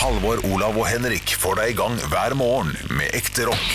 [0.00, 3.72] Halvor, Olav og Henrik får deg i gang hver morgen med ekte rock.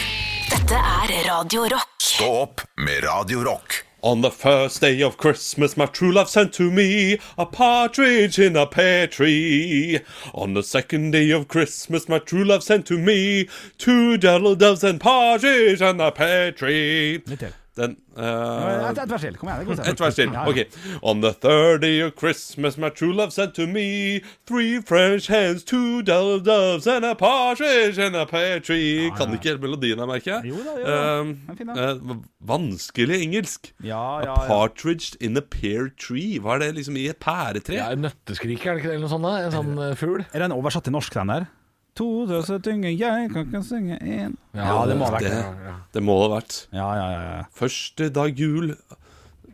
[0.49, 1.91] Dette er Radio Rock.
[2.01, 3.83] Stå opp med Radio Rock.
[4.01, 8.57] On the first day of Christmas, my true love sent to me a partridge in
[8.57, 9.99] a pear tree.
[10.33, 13.47] On the second day of Christmas, my true love sent to me
[13.77, 17.21] two turtle doves and partridge in a pear tree.
[17.27, 17.53] Litt til.
[17.75, 19.35] Den eh, Et, et vers til.
[19.35, 19.59] Kom igjen.
[19.59, 20.29] det går Et vers til.
[20.31, 20.49] Ja, ja.
[20.49, 21.01] Ok.
[21.03, 25.63] On the third day of Christmas, my true love sent to me three French hens,
[25.63, 29.11] two dull doves and a partridge in a pear tree.
[29.17, 30.53] Kan ikke helt melodien her, merker jeg.
[30.53, 31.01] Jo da, jo da.
[31.25, 31.89] Den fin, da.
[31.91, 32.15] eh,
[32.53, 33.73] vanskelig engelsk.
[33.83, 36.39] Ja, ja, A partridge in a pear tree.
[36.39, 37.75] Hva er det liksom i et pæretre?
[37.75, 38.97] Ja, Nøtteskrik, er det ikke det?
[39.01, 39.27] Eller noe sånt?
[39.43, 40.23] En sånn eh, fugl?
[40.31, 41.49] Er den oversatt til norsk, den der?
[41.95, 45.75] To døse tynger, jeg kan ikke synge en Ja, det må ha vært det, Ja,
[45.95, 46.55] det må det ha vært.
[46.75, 47.21] Ja, ja, ja.
[47.37, 47.43] ja.
[47.55, 48.73] Første dag jul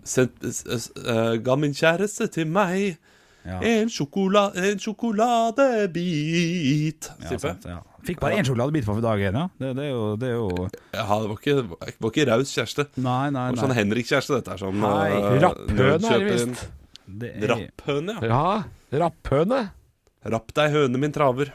[0.03, 2.97] sendt, eh, ga min kjæreste til meg
[3.45, 3.59] Ja.
[3.65, 7.07] en, sjokola, en sjokoladebit.
[7.25, 7.79] Ja, sant, ja.
[8.05, 9.47] Fikk bare én sjokoladebit på dag én, ja.
[9.61, 10.49] Det, det, er jo, det er jo
[10.93, 11.69] Ja, det var ikke, det
[12.01, 12.85] var ikke raus kjæreste.
[12.97, 13.79] Nei, nei, Det var sånn nei.
[13.83, 16.61] Henrik-kjæreste, dette er sånn Nei, eh, rapphøne er det nødkjøper visst.
[17.21, 18.27] Det er, Rapphøne, ja.
[18.31, 18.43] Ja,
[19.05, 19.59] rapphøne.
[20.31, 21.47] Rapp deg, høne min traver.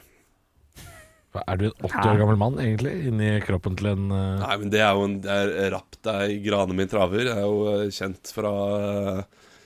[1.45, 4.43] Er du en 80 år gammel mann, egentlig, inni kroppen til en uh...
[4.43, 7.27] Nei, men det er jo en det er Rapp deg, grane min traver.
[7.29, 9.21] Det er jo eh, kjent fra eh,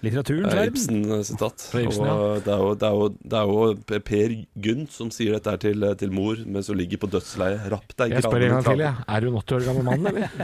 [0.05, 0.73] litteraturens Eh, verden.
[0.75, 1.65] Ibsen-sitat.
[1.83, 2.15] Ibsen, ja.
[2.15, 4.35] Og det er, jo, det, er jo, det er jo Per
[4.67, 7.67] Gynt som sier dette til, til mor mens hun ligger på dødsleiet.
[7.73, 8.95] Rapp deg, Jeg spør en gang til, jeg.
[8.95, 9.05] Ja.
[9.17, 10.31] Er du en 80 år gammel mann, eller?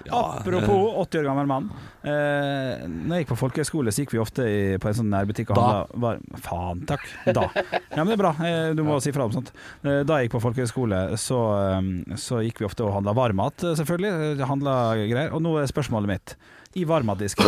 [0.00, 1.66] Ja, Apropos 80 år gammel mann.
[2.08, 5.50] Eh, når jeg gikk på folkehøyskole, så gikk vi ofte i, på en sånn nærbutikk
[5.52, 7.04] og handla var, Faen, takk.
[7.36, 7.50] Da.
[7.52, 8.30] Ja, men det er bra.
[8.48, 9.52] Eh, du må si fra om sånt.
[9.84, 13.60] Eh, da jeg gikk på folkehøyskole, så, eh, så gikk vi ofte og handla varmmat,
[13.68, 14.40] eh, selvfølgelig.
[14.48, 15.36] Handla greier.
[15.36, 16.34] Og nå er spørsmålet mitt.
[16.74, 17.46] I varmadisken.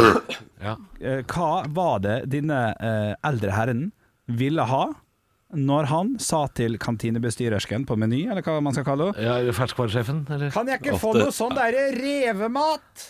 [0.62, 0.76] Ja.
[1.00, 3.88] eh, hva var det denne eh, eldre herren
[4.26, 4.84] ville ha
[5.52, 10.22] når han sa til kantinebestyrersken på Meny, eller hva man skal kalle det ja Ferskvaresjefen,
[10.32, 10.52] eller?
[10.54, 13.04] Kan jeg ikke få noe sånn derre revemat?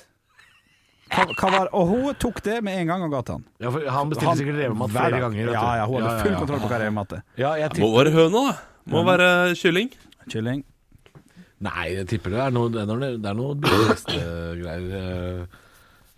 [1.12, 3.46] Hva, hva var, og hun tok det med en gang og ga til han.
[3.60, 5.52] Ja, for han bestilte sikkert revemat flere ganger.
[5.52, 6.40] Ja, ja, hun hadde full ja, ja.
[6.40, 7.24] kontroll på hva revemat er.
[7.38, 8.54] Ja, jeg Må være høna, da.
[8.92, 9.28] Må være
[9.60, 9.92] kylling.
[10.32, 10.64] Kylling.
[11.62, 15.44] Nei, jeg tipper det er noe Det er noe, det er noe restegreier.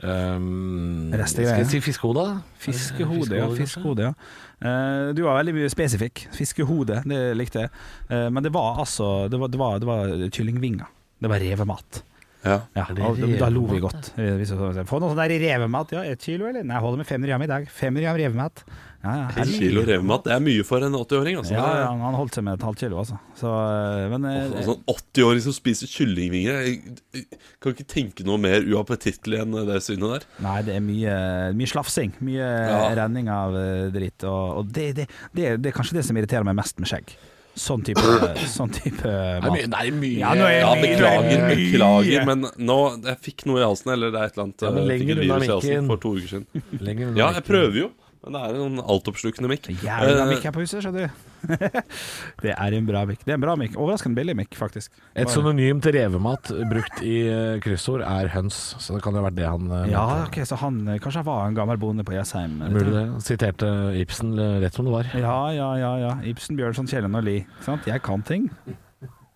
[0.04, 1.12] Um?
[1.24, 2.24] Skal jeg si fiskehode?
[2.60, 3.46] Fiskehode, ja.
[3.56, 4.12] Fiskehode, ja.
[4.60, 6.26] Uh, du var veldig spesifikk.
[6.34, 7.72] Fiskehode, det likte jeg.
[8.10, 10.90] Uh, men det var altså Det var, det var, det var kyllingvinger.
[11.20, 12.04] Det var revemat.
[12.44, 12.58] Ja.
[12.76, 14.10] Ja, og da lo vi godt.
[14.20, 14.42] Eh,
[14.84, 15.92] Få noe sånn der i revemat.
[15.96, 16.62] Ja, ett kilo, eller?
[16.64, 17.68] Nei, jeg holder med 500 gram i dag.
[17.72, 18.64] 500 gram revemat.
[19.04, 21.36] Ja, ja, En kilo revemat, det er mye for en 80-åring.
[21.40, 21.52] Altså.
[21.56, 23.18] Ja, ja, han holdt seg med et halvt kilo, altså.
[23.36, 26.62] Så, eh, men oh, Og Sånn 80-åring som spiser kyllingvinger.
[26.64, 30.26] Jeg, jeg kan ikke tenke noe mer uappetittlig enn det synet der.
[30.44, 31.18] Nei, det er mye,
[31.60, 32.14] mye slafsing.
[32.24, 32.80] Mye Ja.
[33.00, 34.24] renning av eh, dritt.
[34.24, 36.88] Og, og det, det, det, er- det er kanskje det som irriterer meg mest med
[36.92, 37.16] skjegg.
[37.54, 38.02] Sånn type,
[38.50, 39.06] sånn type
[39.44, 39.58] mat.
[39.70, 41.54] Nei, er mye Ja, nå er Ja, mye, beklager, mye.
[41.54, 44.70] beklager, men nå Jeg fikk noe i halsen, eller det er et eller annet Ja,
[44.74, 45.86] men jeg lenger fikk et unna virus i halsen mikken.
[45.86, 47.16] for to uker siden.
[47.20, 47.90] Ja, jeg prøver jo,
[48.24, 49.68] men det er en sånn altoppslukende mikk.
[49.84, 51.22] Jævla Eh, mikk her på huset, skjønner du.
[52.44, 53.20] det er en bra mikk.
[53.26, 53.74] Det er en bra mikk.
[53.76, 54.92] Overraskende billig mikk, faktisk.
[55.14, 59.26] Et synonym til revemat brukt i eh, kryssord er høns, så det kan jo ha
[59.28, 60.30] vært det han eh, Ja, mente.
[60.30, 62.56] ok, så han kanskje han var en gammel bonde på Jessheim.
[62.64, 63.04] Mulig det.
[63.26, 65.10] Siterte Ibsen rett som det var.
[65.14, 65.92] Ja, ja, ja.
[66.06, 66.14] ja.
[66.32, 67.44] Ibsen, Bjørnson, Kielland og Lie.
[67.66, 67.84] Sant?
[67.90, 68.48] Jeg kan ting.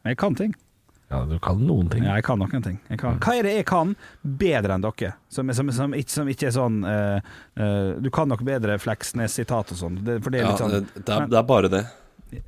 [0.08, 0.54] Jeg kan ting.
[1.10, 2.02] Ja, du kan noen ting.
[2.04, 2.74] Ja, jeg kan noen ting.
[2.90, 3.16] Jeg kan.
[3.24, 5.14] Hva er det jeg kan bedre enn dere?
[5.32, 7.20] Som, som, som, ikke, som ikke er sånn uh,
[7.56, 9.96] uh, Du kan nok bedre Fleksnes-sitat og sånn.
[10.04, 11.80] Det, for det er Ja, litt sånn det, det, er, det er bare det.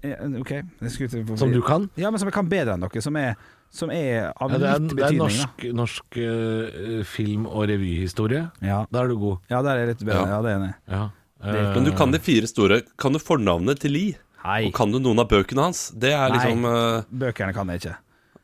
[0.05, 0.51] Eh, OK.
[0.85, 1.89] Jeg skulle, for, Som du kan?
[1.97, 3.01] Ja, men som jeg kan bedre enn dere.
[3.07, 3.33] Som er,
[3.73, 5.23] som er av Ja, det er, litt det er betydning.
[5.23, 8.43] norsk, norsk uh, film- og revyhistorie.
[8.61, 8.83] Ja.
[8.93, 9.41] Da er du god.
[9.49, 10.27] ja, der er jeg litt bedre.
[10.27, 10.35] Ja.
[10.37, 10.75] Ja, det er enig.
[10.99, 11.03] Ja.
[11.41, 12.83] Det- Men du kan de fire store.
[13.01, 14.19] Kan du fornavnet til Lie?
[14.45, 15.87] Og kan du noen av bøkene hans?
[15.97, 16.37] Det er Nei.
[16.37, 17.97] liksom bøkene kan jeg ikke.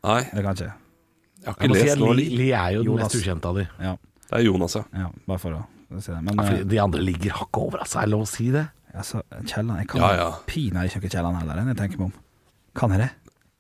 [0.07, 0.73] Nei, Det kan ikke.
[0.73, 3.09] jeg har ikke må si lest at noe Li, Li er jo den Jonas.
[3.13, 3.67] mest ukjente av de.
[3.83, 3.97] Ja,
[4.31, 4.85] Det er Jonas, ja.
[5.03, 6.23] ja bare for å si det.
[6.23, 7.99] Men Ja, eh, for de andre ligger hakket over, altså.
[8.01, 8.67] Er det lov å si det?
[8.97, 10.31] altså, kjelleren Jeg kan Ja, ja.
[10.47, 12.13] pinadø ikke kjelleren heller, enn jeg tenker meg om.
[12.75, 13.11] Kan jeg det?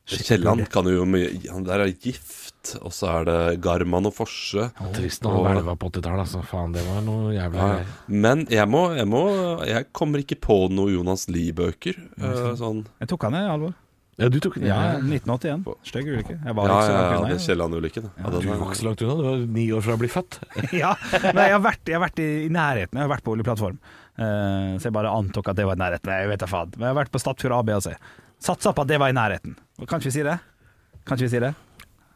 [0.07, 4.69] Kielland kan jo mye Han der er gift, og så er det Garman og Forse.
[4.95, 6.21] Trist når han hvelva på 80-tallet.
[6.23, 6.43] Altså.
[6.47, 7.87] Faen, det var noe jævla Ja, greier.
[8.09, 9.23] men jeg må, jeg må
[9.67, 11.97] Jeg kommer ikke på noe Jonas Lie-bøker.
[12.23, 13.75] eh, sånn Jeg tok han i alvor.
[14.17, 14.65] Ja, du tok den.
[14.71, 15.75] Ja, Ja, 1981.
[15.85, 16.37] Stygg ulykke.
[16.41, 17.29] Jeg var Ja, ikke så langt unna.
[17.29, 17.41] Ja.
[17.45, 18.07] Kielland-ulykken.
[18.17, 19.17] Ja, Du var ikke så langt unna.
[19.19, 20.39] Du var ni år fra å bli født.
[20.83, 22.97] ja, men jeg har vært, jeg har vært i, i nærheten.
[22.97, 23.77] Jeg har vært på oljeplattform.
[24.17, 26.15] Uh, så jeg bare antok at det var i nærheten.
[26.17, 26.73] Jeg vet da faen.
[26.79, 27.93] Men jeg har vært på Statfjord A, B og C.
[28.47, 29.59] Satsa på at det var i nærheten.
[29.85, 30.39] Kan ikke vi si det?
[31.05, 31.53] Kan ikke vi si det?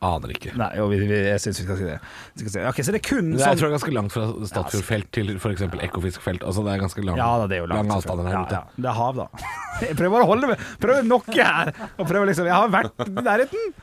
[0.00, 0.54] Aner ikke.
[0.56, 1.96] Nei, jo, vi, vi, jeg syns vi skal si det.
[2.40, 2.60] Si.
[2.64, 5.10] Ok, Så det er kun Men Jeg sånn tror det er ganske langt fra Statfjordfelt
[5.12, 5.64] til f.eks.
[5.90, 6.46] Ekofiskfelt.
[6.48, 7.84] Altså det er ganske lang, Ja da, det er jo langt.
[7.90, 8.60] lang avstander her ja, ute.
[8.62, 8.80] ja.
[8.80, 9.26] Det er hav, da.
[9.90, 11.74] Jeg prøver å holde meg Prøver noe her.
[11.98, 13.74] Og prøver liksom Jeg har vært i nærheten,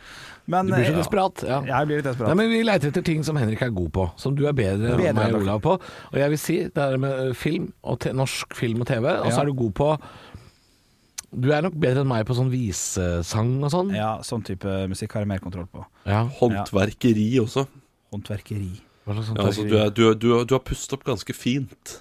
[0.47, 0.99] men Du blir så ja.
[1.01, 1.41] desperat.
[1.43, 1.55] Ja.
[1.67, 2.29] Jeg blir litt desperat.
[2.31, 4.93] Nei, men Vi leiter etter ting som Henrik er god på, som du er bedre,
[4.95, 5.41] Bedre enn meg og.
[5.43, 5.73] Olav på.
[6.13, 9.27] Og jeg vil si det er med eh, film, og norsk film og TV, og
[9.35, 9.89] så er du god på
[11.35, 13.89] Du er nok bedre enn meg på sånn visesang og sånn.
[13.95, 15.83] Ja, sånn type musikk har jeg mer kontroll på.
[16.07, 16.23] Ja.
[16.39, 17.65] Håndverkeri også.
[18.15, 18.73] Håndverkeri.
[19.07, 21.97] Hva slags Ja, altså, du, er, du, er, du, du har pustet opp ganske fint.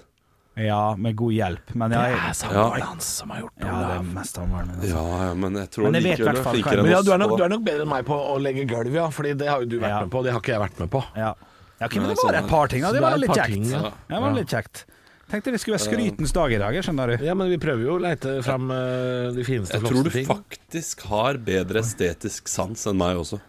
[0.57, 1.75] Ja, med god hjelp.
[1.77, 3.67] Men jeg, Det er samboeren hans som har gjort det.
[3.67, 4.07] ja, det er Olav.
[4.15, 4.79] mest samvaren min.
[4.79, 4.95] altså.
[4.95, 6.87] Ja, ja, men jeg tror Men jeg vet likevel du er fall hva flinkere enn
[6.87, 7.45] Men ja, oss du er, nok, på du det.
[7.45, 9.05] er nok bedre enn meg på å legge gulv, ja.
[9.13, 9.99] Fordi det har jo du vært Ja.
[10.07, 11.03] med på, det har ikke jeg vært med på.
[11.19, 11.29] Ja.
[11.77, 12.91] ja ok, men det var et par ting, da.
[12.95, 13.53] Det var litt kjekt.
[13.53, 13.91] ting, ja.
[14.09, 14.85] Det var litt kjekt.
[15.27, 17.23] Tenkte det skulle være skrytens dag i dag, jeg skjønner du.
[17.27, 20.13] Ja, men vi prøver jo å leite fram uh, de fineste, ting Jeg tror du
[20.13, 20.27] ting.
[20.29, 23.41] faktisk har bedre estetisk sans enn meg også.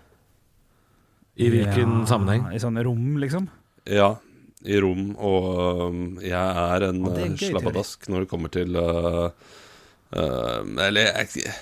[1.39, 2.49] I hvilken Ja, sammenheng?
[2.51, 3.47] I sånn rom, liksom.
[3.87, 4.17] Ja,
[4.67, 5.47] i rom, og
[5.87, 9.29] um, jeg er en uh, gøy, slabbadask når det kommer til uh,
[10.19, 11.55] uh, Eller jeg,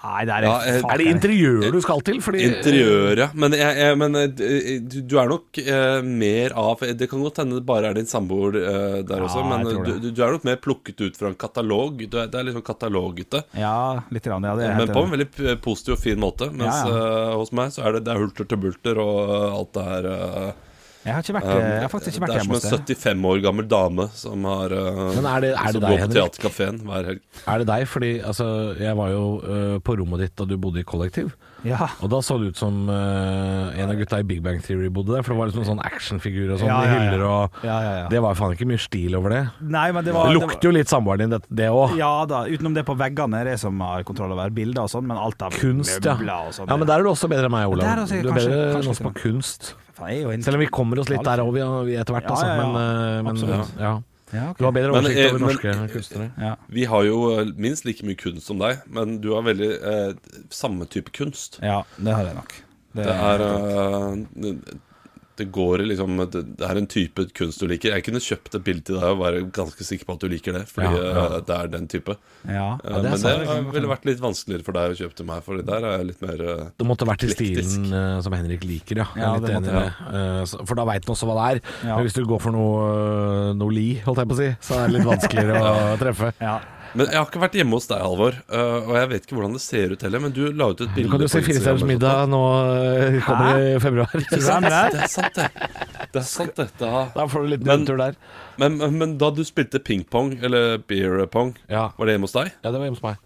[0.00, 2.20] Nei, det er Ja, eh, Er det interiøret du skal til?
[2.24, 3.34] Fordi Interiøret.
[3.36, 7.42] Men, jeg, jeg, men uh, du, du er nok eh, mer av Det kan godt
[7.42, 10.46] hende det bare er din samboer eh, der Ja, også, men du, du, er nok
[10.48, 12.00] mer plukket ut fra en katalog.
[12.00, 13.44] Du er, det er litt sånn katalogete.
[13.60, 14.56] Ja, litt grann, ja.
[14.56, 16.48] Det Men på en veldig positiv og fin måte.
[16.54, 19.20] Mens uh, hos meg så er det, det er hulter til bulter, og
[19.60, 20.10] alt det her
[21.00, 23.28] Jeg har, ikke vært, um, jeg har faktisk ikke vært Det er som en 75
[23.30, 26.16] år gammel dame som har uh, Men er det, er det som deg, går på?
[26.16, 27.22] Theatercaféen hver helg.
[27.40, 27.84] Er det deg?
[27.88, 31.32] Fordi altså, jeg var jo uh, på rommet ditt da du bodde i kollektiv.
[31.66, 31.88] Ja.
[32.00, 35.14] Og da så det ut som uh, en av gutta i Big Bang Theory bodde
[35.16, 35.24] der.
[35.26, 37.58] For det var liksom sånn actionfigurer og sånn Ja, ja, hyller og.
[38.12, 39.42] Det var faen ikke mye stil over det.
[39.60, 40.56] Nei, men det Det var det var...
[40.64, 41.96] jo litt samboeren din, det- òg.
[42.00, 45.06] Ja da, utenom det på veggene, det er som har kontroll over bilder og sånn,
[45.06, 46.16] men alt av Kunst, ja.
[46.16, 46.68] og sånn.
[46.70, 47.84] Ja, Men der er du også bedre enn meg, Olav.
[47.84, 49.74] Du er kanskje- bedre enn oss på kunst.
[50.00, 52.46] Selv om vi kommer oss litt der òg, etter hvert, Ja, altså.
[52.46, 53.20] ja, ja.
[53.20, 53.92] Men, uh, men ja.
[54.32, 54.58] Ja, okay.
[54.58, 56.30] Du har bedre Men, oversikt eh, over men- norske kunstnere.
[56.38, 56.52] Ja.
[56.68, 60.12] Vi har jo uh, minst like mye kunst som deg, men du har veldig eh,
[60.50, 61.58] samme type kunst.
[61.62, 62.54] ja, det har jeg nok.
[62.94, 64.54] Det, Det er uh,
[65.40, 67.94] Det går i liksom Det det er en type kunst du liker.
[67.96, 70.56] Jeg kunne kjøpt et bilde til deg og være ganske sikker på at du liker
[70.58, 71.24] det, fordi Ja, ja.
[71.30, 72.16] uh, det er den type.
[72.44, 75.42] ja, ja, det men det ville vært litt vanskeligere for deg å kjøpe til meg,
[75.46, 78.64] for der er jeg litt mer uh, Det måtte vært i stilen eh, som Henrik
[78.68, 79.06] liker, ja.
[79.16, 80.60] Jeg Ja, er litt det enig i måtte det.
[80.60, 81.62] Eh, for da veit han også hva det er.
[81.88, 81.94] Ja.
[81.96, 84.78] Men hvis du går for noe, eh, noe li, holdt jeg på å si, så
[84.80, 86.32] er det litt vanskeligere å treffe.
[86.40, 86.58] Ja.
[86.94, 89.52] Men jeg har ikke vært hjemme hos deg, Halvor, uh, og jeg vet ikke hvordan
[89.54, 91.06] det ser ut heller, men du la ut et bilde.
[91.06, 92.40] Du kan jo se Firestjerners middag nå
[93.28, 93.62] kommer Hæ?
[93.76, 94.10] i februar.
[94.18, 94.82] Det er sant, det.
[95.04, 95.48] er sant, det.
[96.10, 96.68] Det er sant, det.
[96.82, 98.18] Da, Da får du litt Men- tur der.
[98.58, 101.90] men, men, men da du spilte pingpong, eller beer pong, Ja.
[101.96, 102.50] var det hjemme hos deg?
[102.58, 103.18] ja, det var hjemme hos meg.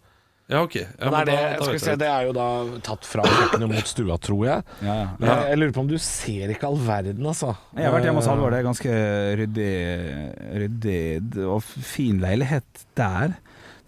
[0.44, 0.74] Ja, ok.
[0.76, 2.46] Ja, Men men det, da- da skal vi se, det er jo da
[2.84, 4.64] tatt fra kjøkkenet mot stua, tror jeg.
[4.84, 5.06] Ja, ja.
[5.16, 7.54] Men jeg, jeg lurer på om du ser ikke all verden, altså.
[7.72, 8.98] Jeg har vært hjemme hos Halvor, det er ganske
[9.40, 9.70] ryddig,
[10.60, 13.38] ryddig og fin leilighet der.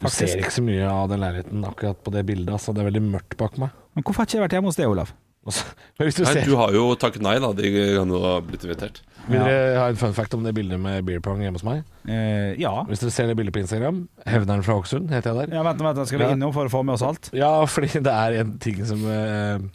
[0.03, 2.53] Du ser ikke så mye av den leiligheten akkurat på det bildet.
[2.53, 2.75] Altså.
[2.77, 3.73] Det er veldig mørkt bak meg.
[3.97, 5.15] Men hvorfor har ikke jeg vært hjemme hos deg, Olav?
[6.03, 7.53] Hvis du Nei, du har jo takket nei, da.
[7.55, 8.99] De kan jo ha blitt invitert.
[9.27, 11.85] Vil dere ha en fun fact om det bildet med beer pong hjemme hos meg?
[12.07, 12.73] Eh, ja.
[12.91, 15.57] Hvis dere ser det bildet på Instagram, Hevneren fra Hokksund, heter jeg der.
[15.59, 15.65] ja.
[15.67, 17.31] Vent, vent, skal vi innom for å få med oss alt?
[17.35, 19.67] Ja, fordi det er en ting som eh,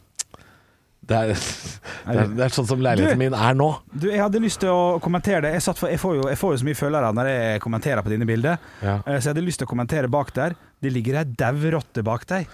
[1.02, 3.68] det, er, det, er, det er sånn som leiligheten min er nå.
[3.90, 5.50] Du, Jeg hadde lyst til å kommentere det.
[5.56, 8.06] Jeg, satt for, jeg, får, jo, jeg får jo så mye følgere når jeg kommenterer
[8.06, 8.60] på dine bilder.
[8.84, 9.00] Ja.
[9.02, 10.54] Eh, Så jeg hadde lyst til å kommentere bak der.
[10.82, 12.46] Det ligger ei daurotte bak deg.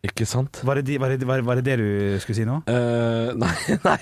[0.00, 0.62] Ikke sant?
[0.64, 1.88] Var det, de- var, det, var, det det du
[2.22, 2.54] skulle si nå?
[2.64, 3.50] Uh, nei,
[3.84, 3.96] nei.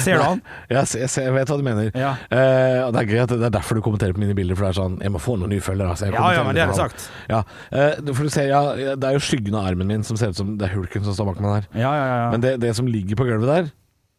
[0.00, 0.40] Ser du han?
[0.70, 1.90] Jeg, jeg, ser- jeg vet hva du mener.
[1.92, 2.14] Ja.
[2.32, 4.70] Uh, det er gøy at det er derfor du kommenterer på mine bilder, for det
[4.72, 5.92] er sånn Jeg må få noen nye følgere.
[5.92, 6.08] Altså.
[6.08, 7.04] Ja, ja, men det har jeg sagt.
[7.28, 7.42] Ja,
[7.72, 8.62] Uh, for du ser, ja,
[8.96, 11.12] Det er jo skyggen av armen min som ser ut som det er hulken som
[11.16, 11.68] står bak meg der.
[11.84, 12.26] Ja, ja, ja.
[12.32, 13.70] Men det, det som ligger på gulvet der,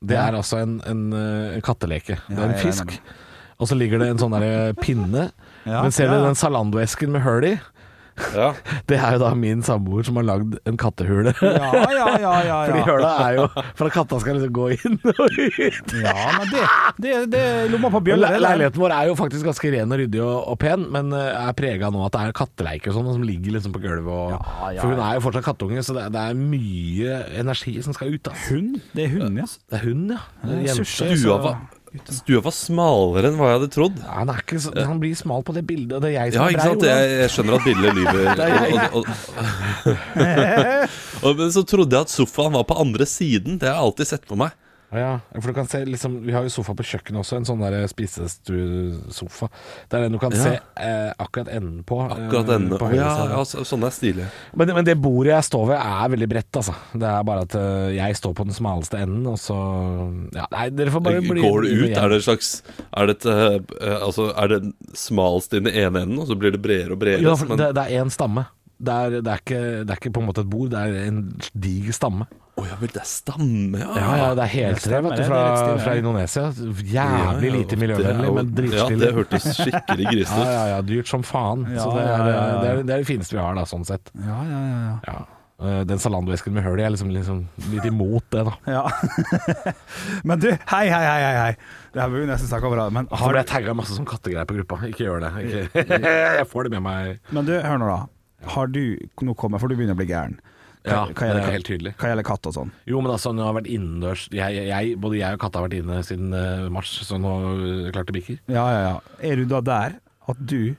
[0.03, 0.27] det Ja.
[0.29, 1.03] er altså en, en,
[1.57, 2.19] en katteleke.
[2.29, 2.93] Det er en fisk.
[3.61, 5.29] Og så ligger det en sånn der pinne.
[5.63, 7.53] Ja, Men ser ja, du den Zalando-esken med hull i?
[8.33, 8.49] Ja.
[8.89, 11.33] Det er jo da min samboer som har lagd en kattehule.
[11.41, 13.45] Ja, ja, ja, ja, Fordi høla er jo
[13.79, 15.93] for at katta skal liksom gå inn og ut.
[15.97, 16.63] ja men det,
[17.05, 18.29] det, det er lomma på bjølla.
[18.35, 21.29] le- Leiligheten vår er jo faktisk ganske ren og ryddig og, og pen, men eh,
[21.47, 24.09] er prega nå at det er katteleik og sånn som ligger liksom på gulvet.
[24.13, 27.75] Og, Ja, ja, for hun er jo fortsatt kattunge, så det, det er mye energi
[27.85, 28.23] som skal ut.
[28.29, 28.35] Da.
[28.49, 28.73] Hun?
[28.93, 29.47] Det er hun, ja.
[29.71, 30.21] Det er hun, ja.
[30.43, 30.89] Det er Jente.
[30.93, 31.57] Stua var,
[32.09, 33.99] stua var smalere enn hva jeg hadde trodd.
[34.01, 36.41] Ja, han, er ikke så, han blir smal på det bildet, det er jeg som
[36.41, 36.85] Ja, ikke sant?
[36.89, 38.25] Jeg, jeg skjønner at bildet lyver.
[41.23, 43.59] Er men så trodde jeg at sofaen var på andre siden.
[43.61, 44.51] Det har jeg alltid sett på meg.
[44.93, 47.61] Ja, for du kan se liksom Vi har jo sofa på kjøkkenet også, en sånn
[47.63, 49.49] der spisestuesofa.
[49.89, 50.37] Det er den du kan Ja.
[50.43, 51.99] se eh, akkurat enden på.
[52.05, 54.27] eh, Akkurat enden, på ja, ja, så- sånne er stilige.
[54.55, 56.75] Men, men det bordet jeg står ved er veldig bredt, altså.
[56.93, 59.57] Det er bare at eh, jeg står på den smaleste enden, og så
[60.35, 61.97] Ja, nei, dere får bare bli Går det ut?
[61.97, 62.61] Er det en slags
[62.95, 63.25] Er det, et,
[63.81, 66.99] eh, altså, er det smalst i den ene enden, og så blir det bredere og
[66.99, 67.21] bredere?
[67.21, 67.57] Ja, for men...
[67.57, 68.45] det, det er én stamme.
[68.79, 70.95] Det er, det, er ikke, det er ikke på en måte et bord, det er
[71.07, 71.19] en
[71.53, 72.25] diger stamme.
[72.53, 73.89] Å ja, vel, det er stamme, ja.
[73.97, 75.43] Ja, ja, det er heltre vet du, fra,
[75.81, 76.43] fra Indonesia.
[76.53, 78.99] Jævlig ja, lite miljøvennlig, men dritstille.
[78.99, 80.51] Ja, det hørtes skikkelig grisete Ja, ut.
[80.53, 81.65] ja, ja, dyrt som faen.
[81.73, 82.59] Ja, så det er, ja, ja, ja.
[82.59, 84.13] Det, er, det er det fineste vi har, da, sånn sett.
[84.19, 84.83] Ja, ja, ja.
[84.83, 84.99] ja.
[85.09, 85.21] Ja.
[85.63, 88.55] Eh, Den salandoesken med hull i, er liksom, liksom litt imot det, da.
[88.69, 88.85] Ja.
[90.27, 91.51] Men du, hei, hei, hei, hei.
[91.93, 92.77] Det her bør vi nesten snakke om.
[92.93, 94.79] Men, Så har, ble jeg tagga masse som kattegreier på gruppa.
[94.89, 95.31] Ikke gjør det.
[95.45, 95.85] Ikke.
[96.39, 97.19] jeg får det med meg.
[97.33, 98.01] men du, hør nå, da.
[98.43, 100.39] Har du Nå kommer for du begynner å bli gæren.
[100.83, 101.93] Ja, Hva- hva det er helt tydelig.
[101.95, 102.71] Hva gjelder katt og sånn?
[102.89, 105.77] Jo, men altså, nå har vært innendørs jeg, jeg, Både jeg og katta har vært
[105.79, 108.41] inne siden uh, mars, så nå uh, klart det bikker.
[108.51, 108.97] Ja, ja, ja.
[109.23, 109.95] Er du da der
[110.27, 110.75] at du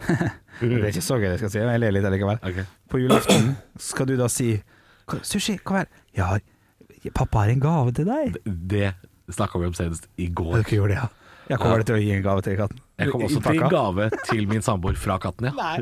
[0.60, 2.38] Det er ikke så gøy, jeg skal si, men jeg ler litt likevel.
[2.46, 2.64] Okay.
[2.90, 4.52] På julaften skal du da si
[5.26, 5.88] Sushi, kom her.
[6.14, 6.36] Ja,
[7.16, 8.36] pappa har en gave til deg.
[8.46, 8.92] Det
[9.34, 10.60] snakka vi om senest i går.
[10.60, 11.08] Dere gjorde det, ja.
[11.50, 12.78] Jeg kommer til å gi en gave til katten.
[13.00, 13.68] Jeg kom også til Takka.
[13.72, 15.54] gave til min samboer fra katten, ja.
[15.56, 15.76] Nei,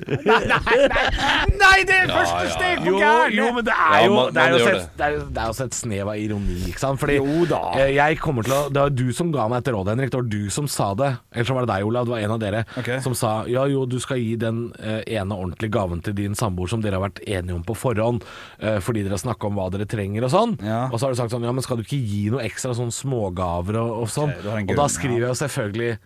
[1.88, 3.34] det er første steg på gæren!
[3.34, 6.10] jo, men det er jo det er jo gjør det er, det også et snev
[6.12, 7.00] av ironi, ikke sant?
[7.00, 7.60] Fordi Jo da.
[7.80, 10.12] eh, jeg kommer til å Det var du som ga meg et råd, Henrik.
[10.12, 11.10] Det var du som sa det.
[11.32, 12.08] Eller så var det deg, Olav.
[12.08, 13.00] Det var en av dere okay.
[13.04, 16.70] som sa ja jo, du skal gi den eh, ene ordentlige gaven til din samboer
[16.70, 18.26] som dere har vært enige om på forhånd,
[18.60, 20.56] eh, fordi dere har snakka om hva dere trenger og sånn.
[20.64, 20.84] Ja.
[20.88, 22.92] Og så har du sagt sånn ja, men skal du ikke gi noe ekstra sånn
[22.94, 24.34] smågaver og, og sånn?
[24.38, 25.98] Okay, og da skriver jeg jo selvfølgelig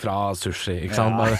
[0.00, 1.16] fra sushi, ikke sant?
[1.18, 1.38] Bare,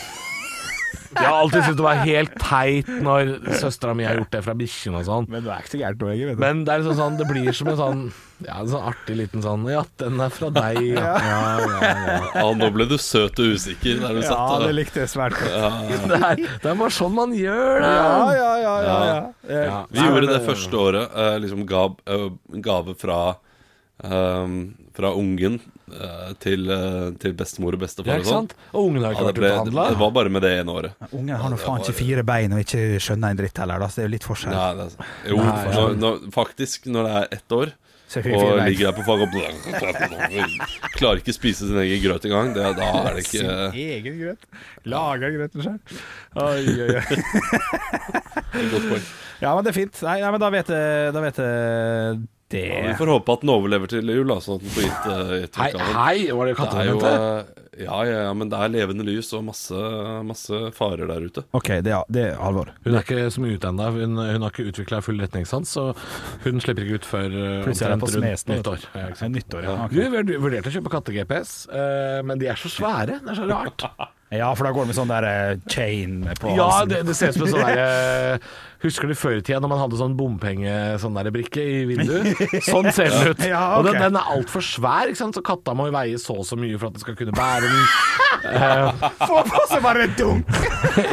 [1.17, 4.55] jeg har alltid syntes det var helt teit når søstera mi har gjort det fra
[4.59, 5.27] bikkjen og sånn.
[5.33, 6.29] Men du er ikke så gærent nå, Egil.
[6.31, 6.43] vet du.
[6.43, 8.03] Men det er liksom sånn, det blir som en sånn
[8.45, 10.81] Ja, en sånn artig liten sånn Ja, den er fra deg.
[10.93, 11.79] Ja, ja, ja.
[11.81, 12.17] ja.
[12.37, 14.67] Ja, nå ble du søt og usikker der du Ja, satt.
[14.67, 15.57] det likte jeg svært godt.
[16.11, 17.95] Det, er, det er bare sånn man gjør det.
[17.97, 18.75] Ja, ja, ja.
[18.85, 19.63] ja, ja.
[19.71, 19.81] Ja.
[19.89, 21.17] Vi gjorde det første året.
[21.17, 22.29] eh, liksom eh,
[22.69, 23.21] gave fra
[24.05, 24.61] um,
[24.97, 25.61] Fra ungen
[26.43, 28.49] til, eh, til bestemor og bestefar Ja, og ikke sånn.
[28.51, 28.55] sant?
[28.73, 29.89] Og ungen har ikke det, vært ble, ute og handla.
[29.93, 31.09] det var bare med det ene året.
[31.13, 34.01] Ungen har nå faen ikke fire bein og ikke skjønner en dritt heller, da, så
[34.01, 34.55] det er jo litt forskjell.
[34.57, 35.75] Nei, det er, jo, Nei, ja.
[35.77, 37.75] når, når, faktisk, når det er ett år
[38.07, 39.33] og ligger der på fag og
[40.99, 43.51] klarer ikke spise sin egen grøt engang, det, da er det ikke Sin
[43.83, 44.47] egen grøt.
[44.87, 45.81] Lager grøten sjøl.
[46.39, 47.19] Oi, oi, oi.
[48.71, 49.09] godt poeng.
[49.43, 49.99] Ja, men det er fint.
[50.07, 52.23] Nei, nei men da vet jeg, da vet jeg
[52.53, 52.65] det.
[52.69, 55.07] Ja, vi får håpe at den overlever til jul, da, sånn at den får gitt,
[55.07, 57.13] uh, Hei, hei, var det jo mente?
[57.13, 59.77] eh, Ja, ja, ja, men det er levende lys og masse,
[60.25, 61.43] masse farer der ute.
[61.59, 62.71] OK, det er, det er alvor.
[62.87, 63.91] Hun er ikke så mye ute ennå.
[63.99, 65.91] Hun, hun har ikke utvikla full retningssans, så
[66.47, 68.87] hun slipper ikke ut før uh, Plutselig er det på rundt nyttår.
[68.97, 69.77] Ja, Nyttår, ja.
[69.93, 73.21] Du, vi har vurdert å kjøpe katte-GPS, uh, men de er så svære.
[73.27, 73.91] Det er så rart.
[74.35, 75.25] Ja, for da går det med sånn der
[75.71, 78.41] chain på Ja, det, det ser ut som en sånn derre
[78.87, 82.43] Husker du før i tida når man hadde sånn bompenge sånn i vinduet?
[82.71, 83.45] Sånn ser den ut.
[83.53, 85.37] Ja, Og den, den er altfor svær, ikke sant?
[85.37, 87.71] så katta må jo veie så og så mye for at den skal kunne bære
[87.71, 87.85] den.
[89.29, 90.51] Få på seg bare dunk!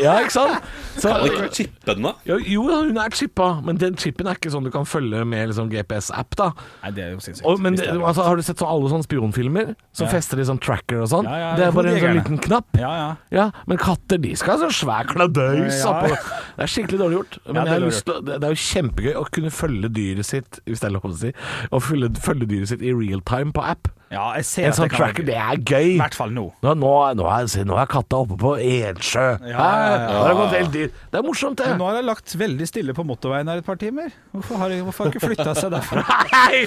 [0.04, 0.74] Ja, ikke sant?
[0.94, 2.12] Så, Kan ikke chippe den, da?
[2.26, 5.50] jo, jo, hun er chippa, men den chipen er ikke sånn du kan følge med
[5.50, 6.36] liksom, GPS-app.
[6.36, 6.52] da
[6.84, 7.46] Nei, det er jo sinnssykt.
[7.50, 10.12] og, Men er- altså, har du sett sånn alle sånne spionfilmer som Ja.
[10.14, 11.26] fester i sånn tracker og sånn?
[11.26, 12.66] Ja, ja, det er bare en sånn liten knapp.
[12.78, 13.16] Ja, ja.
[13.32, 15.94] Ja, men katter de skal ha sånn svær kladøys Ja.
[15.94, 16.10] oppå.
[16.58, 17.38] Det er skikkelig dårlig gjort.
[17.48, 19.90] Men Ja, det er jeg har lyst det det er jo kjempegøy å kunne følge
[19.94, 21.34] dyret sitt Hvis det er lov å si
[21.72, 23.88] Å følge, følge dyret sitt i real time på app.
[24.14, 25.88] Ja, jeg ser En sånn det tracker, det er gøy.
[25.96, 26.44] I hvert fall nå.
[26.62, 29.24] Nå, nå, nå, er, se, nå er katta oppe på Edsjø.
[29.50, 29.96] Ja, ja,
[30.30, 30.60] ja.
[30.70, 31.72] Det er morsomt, det.
[31.72, 34.14] Men nå har jeg lagt veldig stille på motorveien her et par timer.
[34.36, 36.06] Hvorfor har, jeg, hvorfor har jeg ikke flytta seg derfra?
[36.36, 36.62] Nei!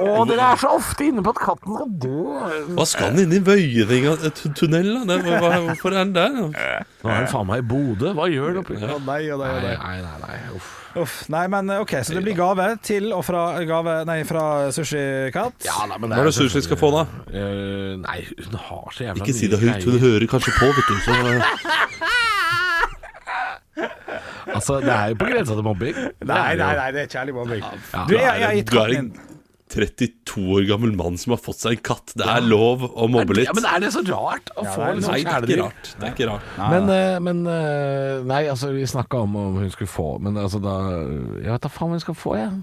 [0.00, 2.24] Å, dere er så ofte inne på at katten skal dø.
[2.78, 5.04] Hva skal den inn i Vøyringa-tunnelen?
[5.68, 6.36] Hvorfor er den der?
[6.48, 6.50] Nå
[7.12, 8.14] er den faen meg i Bodø.
[8.16, 9.76] Hva gjør den oppi å nei, Nei, nei.
[9.76, 10.18] nei, nei.
[10.24, 10.38] nei.
[10.56, 10.74] Uff.
[10.98, 15.66] Uff, nei, men OK, så det blir gave til og fra gave Nei, fra Sushikatt.
[15.66, 17.04] Ja, nei, men Hva er det Sushi skal få, da?
[17.30, 20.90] Eh, nei, hun har så jævla Ikke si det høyt, hun hører kanskje på, vet
[20.90, 20.96] du.
[21.06, 21.12] Så,
[24.48, 25.98] Altså, det er jo på grensa til mobbing.
[26.26, 27.62] Nei, nei, nei, det er kjærlig mobbing.
[27.62, 28.04] Ja.
[28.08, 29.26] Du, jeg, jeg har gitt katten min
[29.70, 32.14] 32 år gammel mann som har fått seg en katt.
[32.18, 33.48] Det er lov å mobbe litt.
[33.50, 35.54] Ja, men er det så rart å Ja, få en sånn kjæledyr?
[35.58, 35.92] ikke rart.
[35.98, 36.48] Det er ikke rart.
[36.58, 36.96] Nei, Men, nei.
[37.02, 40.74] eh, men eh, Nei, altså, vi snakka om om hun skulle få Men altså, da
[41.42, 42.58] Jeg vet da faen hva hun skal få, jeg.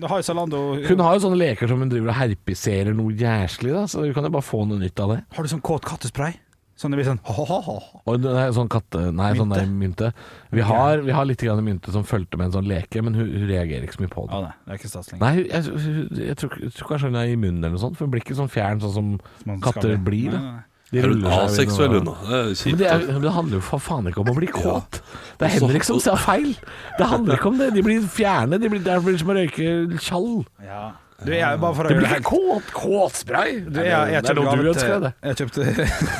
[0.00, 3.14] Du har jo Zalando Hun har jo sånne leker som hun driver og herpiserer noe
[3.14, 5.20] jæslig, da, så du kan jo bare få noe nytt av det.
[5.36, 6.34] Har du sånn kåt kattespray?
[6.76, 7.74] Sånn det blir sånn ha-ha-ha.
[8.04, 9.06] Og er sånn katte...
[9.16, 10.10] Nei, sånn der mynte.
[10.52, 13.30] Vi har, vi har litt grann mynte som fulgte med en sånn leke, men hun,
[13.32, 14.50] hun reagerer ikke så mye på Ja, det.
[14.50, 15.24] nei, det er ikke stas lenger.
[15.24, 17.96] Nei, jeg, jeg, jeg, tror, jeg tror kanskje hun er i munnen eller noe sånt,
[17.96, 20.26] for hun blir ikke sånn fjern sånn som katter bli.
[20.28, 20.36] blir.
[20.36, 20.64] Nei, nei, nei.
[20.92, 22.12] De Er hun aseksuell, hun da?
[22.28, 25.00] Det er Men det, er, det handler jo for faen ikke om å bli kåt.
[25.40, 26.52] Det er Henrik som ser feil.
[27.00, 27.72] Det handler ikke om det.
[27.74, 28.60] De blir fjerne.
[28.62, 30.44] De blir, det blir som å røyke tjall.
[30.62, 30.84] Ja.
[31.24, 32.72] Du, jeg, bare for å Det blir ikke kåt.
[32.76, 33.54] Kåtspray.
[33.64, 35.12] du, jeg, jeg, det er noe du ønsker deg, det.
[35.30, 35.64] Jeg kjøpte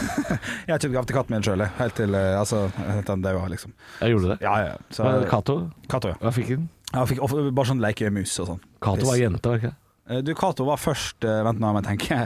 [0.67, 3.43] Jeg har kjøpt gave til katten min sjøl, helt til eh, Altså, helt til daua,
[3.53, 3.75] liksom.
[4.01, 4.39] Jeg gjorde det.
[4.47, 4.79] Ja, ja.
[4.89, 5.59] Så, Men Kato?
[5.93, 6.17] Kato ja.
[6.23, 6.65] hva fikk den?
[6.95, 8.63] Jeg fikk bare sånn lekemus og sånn.
[8.87, 9.79] Kato var jente, var ikke det?
[10.17, 12.23] Eh, Du, Cato var først eh, Vent nå, må jeg tenke.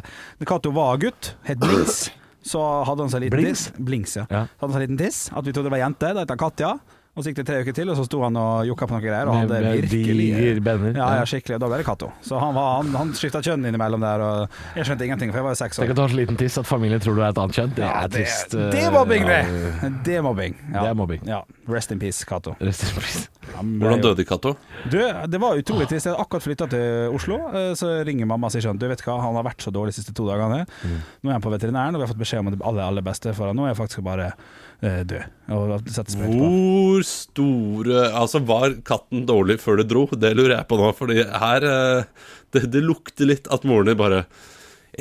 [0.47, 2.05] Cato var gutt, het Blings.
[2.55, 3.67] Så hadde han seg en liten Blings?
[3.67, 3.85] tiss.
[3.91, 4.25] Blings, ja.
[4.31, 4.47] Ja.
[4.55, 5.21] Så hadde han seg en liten tiss.
[5.35, 6.15] At vi trodde det var jente.
[6.17, 6.71] Da het han Katja.
[7.19, 9.02] Og så gikk det tre uker til, og så sto han og jokka på noen
[9.02, 9.26] greier.
[9.29, 10.26] Og hadde med virkelig
[10.62, 10.85] diger.
[10.95, 11.57] Ja, ja, skikkelig.
[11.57, 12.11] Og da ble det Cato.
[12.23, 15.47] Så han, var, han, han skifta kjønn innimellom der, og jeg skjønte ingenting, for jeg
[15.49, 15.90] var jo seks Tenk år.
[15.90, 17.75] at du har så liten tiss at familien tror du er et annet kjønn.
[17.75, 18.55] Det Ja, er trist.
[18.55, 19.40] Det, det er eh, mobbing, det!
[20.07, 20.55] Det er mobbing.
[20.71, 20.85] Ja.
[20.87, 21.26] Det er mobbing.
[21.26, 21.40] Ja.
[21.75, 22.55] Rest in peace, Cato.
[22.62, 23.26] Rest in peace.
[23.59, 24.55] Hvordan døde Cato?
[24.95, 26.07] Det var utrolig trist.
[26.07, 27.40] Jeg hadde akkurat flytta til Oslo.
[27.50, 29.93] eh, Så ringer mamma og sier sånn Du vet hva, han har vært så dårlig
[29.97, 30.62] de siste to dagene.
[30.87, 33.35] Nå er han på veterinæren, og vi har fått beskjed om det aller, aller beste
[33.35, 33.59] for han.
[33.59, 35.25] Nå er jeg faktisk bare eh, død.
[35.52, 36.46] Og sette sprøyte på.
[36.50, 40.06] Hvor store Altså, var katten dårlig før det dro?
[40.12, 42.04] Det lurer jeg på nå, fordi her eh,
[42.54, 44.25] det, det lukter litt at moren din bare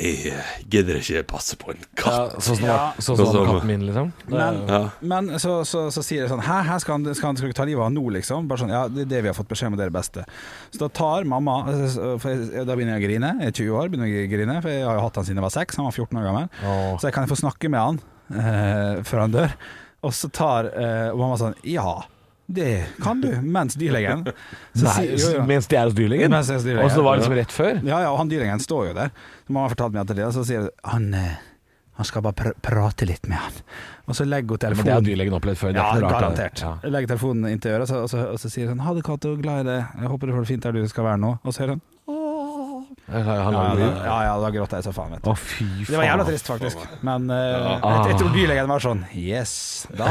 [0.00, 0.32] Jeg
[0.70, 2.36] gidder ikke passe på en Ja, katt.
[2.44, 2.76] sånn som Ja.
[2.98, 4.12] sånn som Sånn katten min, liksom.
[4.30, 4.82] Men, Ja.
[5.02, 7.82] men så, så, så sier jeg sånn Hæ, her skal han, skal han ta livet
[7.82, 8.46] av nå, liksom?
[8.48, 10.24] Bare sånn, ja, det er det vi har fått beskjed om, det er det beste.
[10.70, 13.32] Så da tar mamma eh, for jeg, Da begynner jeg å grine.
[13.40, 15.40] Jeg er 20 år, begynner jeg å grine, for jeg har jo hatt han siden
[15.42, 15.76] jeg var 6.
[15.80, 16.48] Han var 14 år gammel.
[16.62, 16.96] Åh.
[17.00, 19.58] Så jeg kan få snakke med han eh, før han dør.
[20.06, 22.00] Og så tar eh, mamma sånn Ja,
[22.50, 23.30] det kan du.
[23.42, 24.24] Mens dyrlegen
[24.78, 26.32] så Nei, jo, mens de er hos dyrlegen?
[26.32, 26.88] Mens jeg er hos dyrlegen.
[26.88, 27.78] Og så var det liksom rett før?
[27.84, 29.14] Ja, ja, og han dyrlegen står jo der.
[29.46, 31.38] Så mamma fortalte meg etter det, og så sier han, eh,
[32.00, 33.62] han skal bare pr prate litt med han.
[34.10, 35.74] Og så legger hun Men det har dyrlegen opplevd før.
[35.76, 36.62] Det ja, er garantert.
[36.64, 36.72] Ja.
[36.90, 39.36] Legger telefonen inntil øret, og så, og, så, og så sier han 'Ha det, Cato,
[39.36, 39.80] glad i det.
[40.00, 41.82] Jeg håper du får det fint der du skal være nå.' Og så hører han
[43.10, 45.30] Han ja, lager ja, ja, da gråt jeg så faen, vet du.
[45.30, 45.86] Å, fy faen.
[45.88, 46.84] Det var jævla trist, faktisk.
[47.06, 48.04] Men eh, jeg, Ah.
[48.10, 49.52] jeg tror dyrlegen var sånn Yes,
[49.96, 50.06] da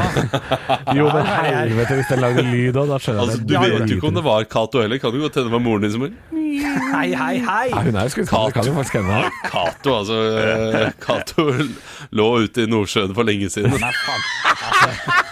[0.98, 3.96] Jo, men helvete, hvis den lagde lyd òg, da skjønner Altså, jeg Du vet jo
[4.00, 5.00] ikke om det var Cato heller.
[5.00, 6.12] Kan du godt hende det var moren din som var
[6.90, 7.66] Hei, hei, hei!
[7.70, 9.20] Ja, hun er jo skuespiller, det kan jo faktisk hende.
[9.46, 10.16] Cato, altså.
[10.42, 11.46] eh, Cato
[12.20, 13.72] lå ute i Nordsjøen for lenge siden.
[13.80, 15.29] Nei, faen.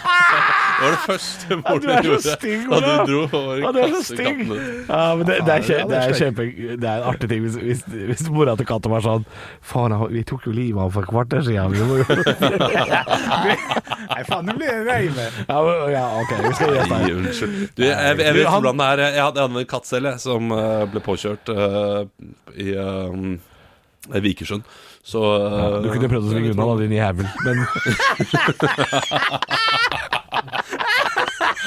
[0.78, 3.88] Det var det første Morten du gjorde stygg, da du dro over Ja, du er
[3.98, 4.14] så.
[4.14, 6.42] Ja, men det, det, er, kje, det er kjempe,
[6.78, 9.24] det en artig ting hvis, hvis, hvis mora til katten var sånn
[9.66, 11.72] Faen, vi tok jo livet av ham for et kvarter siden.
[11.74, 12.04] Vi må jo
[14.08, 15.28] Nei, faen, nå blir jeg rei med.
[15.50, 15.58] ja,
[15.92, 16.98] ja, OK, vi skal gjøre det.
[17.18, 17.52] Unnskyld.
[17.74, 18.98] Du, jeg, jeg, jeg, vet hvordan det er.
[19.18, 22.00] Jeg hadde, en katt selv jeg, som eh, ble påkjørt uh,
[22.54, 23.40] i um,
[24.14, 24.62] Vikersund.
[25.08, 27.26] Så eh, Du kunne prøvd å svinge unna, da, din jævel.
[27.46, 27.56] Men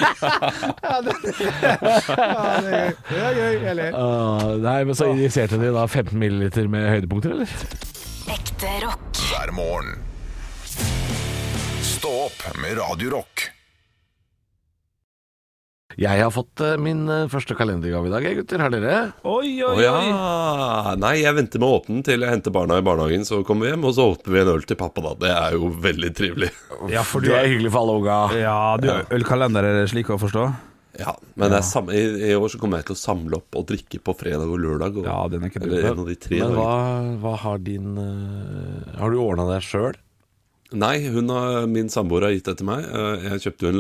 [0.86, 1.22] Ja, det er
[2.66, 2.92] gøy.
[3.10, 3.96] Det er gøy, jeg ler.
[3.96, 7.56] uh, Nei, men så injiserte de da 15 milliliter med høydepunkter, eller?
[8.32, 9.22] Ekte rock.
[9.32, 9.98] hver morgen.
[11.86, 13.50] Stå opp med Radio Rock.
[16.02, 18.62] Jeg har fått eh, min eh, første kalendergave i dag, gutter.
[18.64, 18.96] Har dere?
[19.28, 19.84] Oi, oi, oi.
[19.86, 20.96] ja.
[20.98, 23.26] Nei, jeg venter med å åpne den til jeg henter barna i barnehagen.
[23.28, 25.14] Så kommer vi hjem, og så åpner vi en øl til pappa, da.
[25.22, 26.50] Det er jo veldig trivelig.
[26.90, 28.18] Ja, for du Det er hyggelig for alle unga.
[28.42, 30.48] Ja, du, ølkalender er det slik å forstå?
[31.00, 31.62] Ja, Men ja.
[31.62, 34.18] er sam- i, i år så kommer jeg til å samle opp og drikke på
[34.20, 34.98] fredag og lørdag.
[35.00, 36.74] Og, Ja, den er ikke eller en av de tre Men hva,
[37.22, 39.96] hva har din uh, Har du ordna det sjøl?
[40.74, 42.86] Nei, hun har, min samboer har gitt det til meg.
[43.28, 43.80] Jeg kjøpte jo en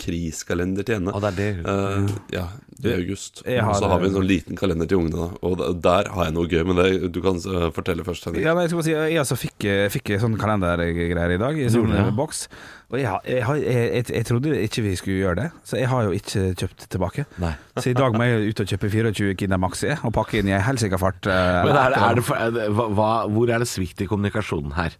[0.00, 1.12] lakriskalender til henne.
[1.14, 1.66] Og det er det.
[1.66, 2.46] Uh, ja,
[2.82, 3.42] i august.
[3.46, 5.36] har- Og så har vi en sånn liten kalender til ungene.
[5.42, 6.64] Og der har jeg noe gøy.
[6.66, 8.44] Men det, du kan uh, fortelle først, Henrik.
[8.44, 11.68] Ja, men jeg, skal bare si, jeg altså fikk, fikk sånn kalendergreier i dag, i
[11.68, 12.10] sånn ja.
[12.10, 12.48] boks.
[12.90, 16.02] Og jeg, jeg, jeg, jeg, jeg trodde ikke vi skulle gjøre det, så jeg har
[16.08, 17.24] jo ikke kjøpt tilbake.
[17.38, 17.52] Nei.
[17.78, 20.56] Så i dag må jeg ut og kjøpe 24 Kinder Maxi og pakke inn i
[20.56, 21.22] ei helsika fart.
[21.30, 24.02] eh, Men er det, er det for, er det, hva, hva- hvor er det svikt
[24.02, 24.96] i kommunikasjonen her?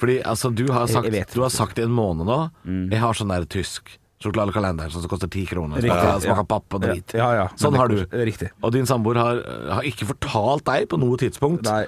[0.00, 2.50] Fordi altså, du har sagt, Jeg- jeg du har sagt i en måned nå
[2.90, 5.76] Jeg har sånn der tysk sjokoladekalender som koster ti kroner.
[5.76, 6.18] Riktig, Smaker, ja.
[6.24, 7.12] smaker papp og drit.
[7.14, 7.98] Ja, ja, Sånn har du.
[8.12, 8.50] Riktig.
[8.64, 9.42] Og din samboer har,
[9.76, 11.84] har ikke fortalt deg på noe tidspunkt Nei.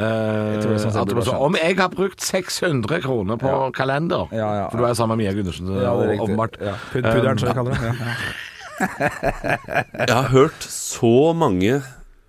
[0.00, 1.34] Jeg tror er sånn at jeg du så.
[1.44, 3.70] Om jeg har brukt 600 kroner på Ja.
[3.76, 6.56] kalender Ja, ja, For du er sammen med Mia Gundersen, Ja, åpenbart.
[6.60, 6.72] Ja.
[6.92, 7.82] Pud pudderen, som vi kaller det.
[7.84, 8.14] Ja.
[8.80, 11.80] Jeg har hørt så mange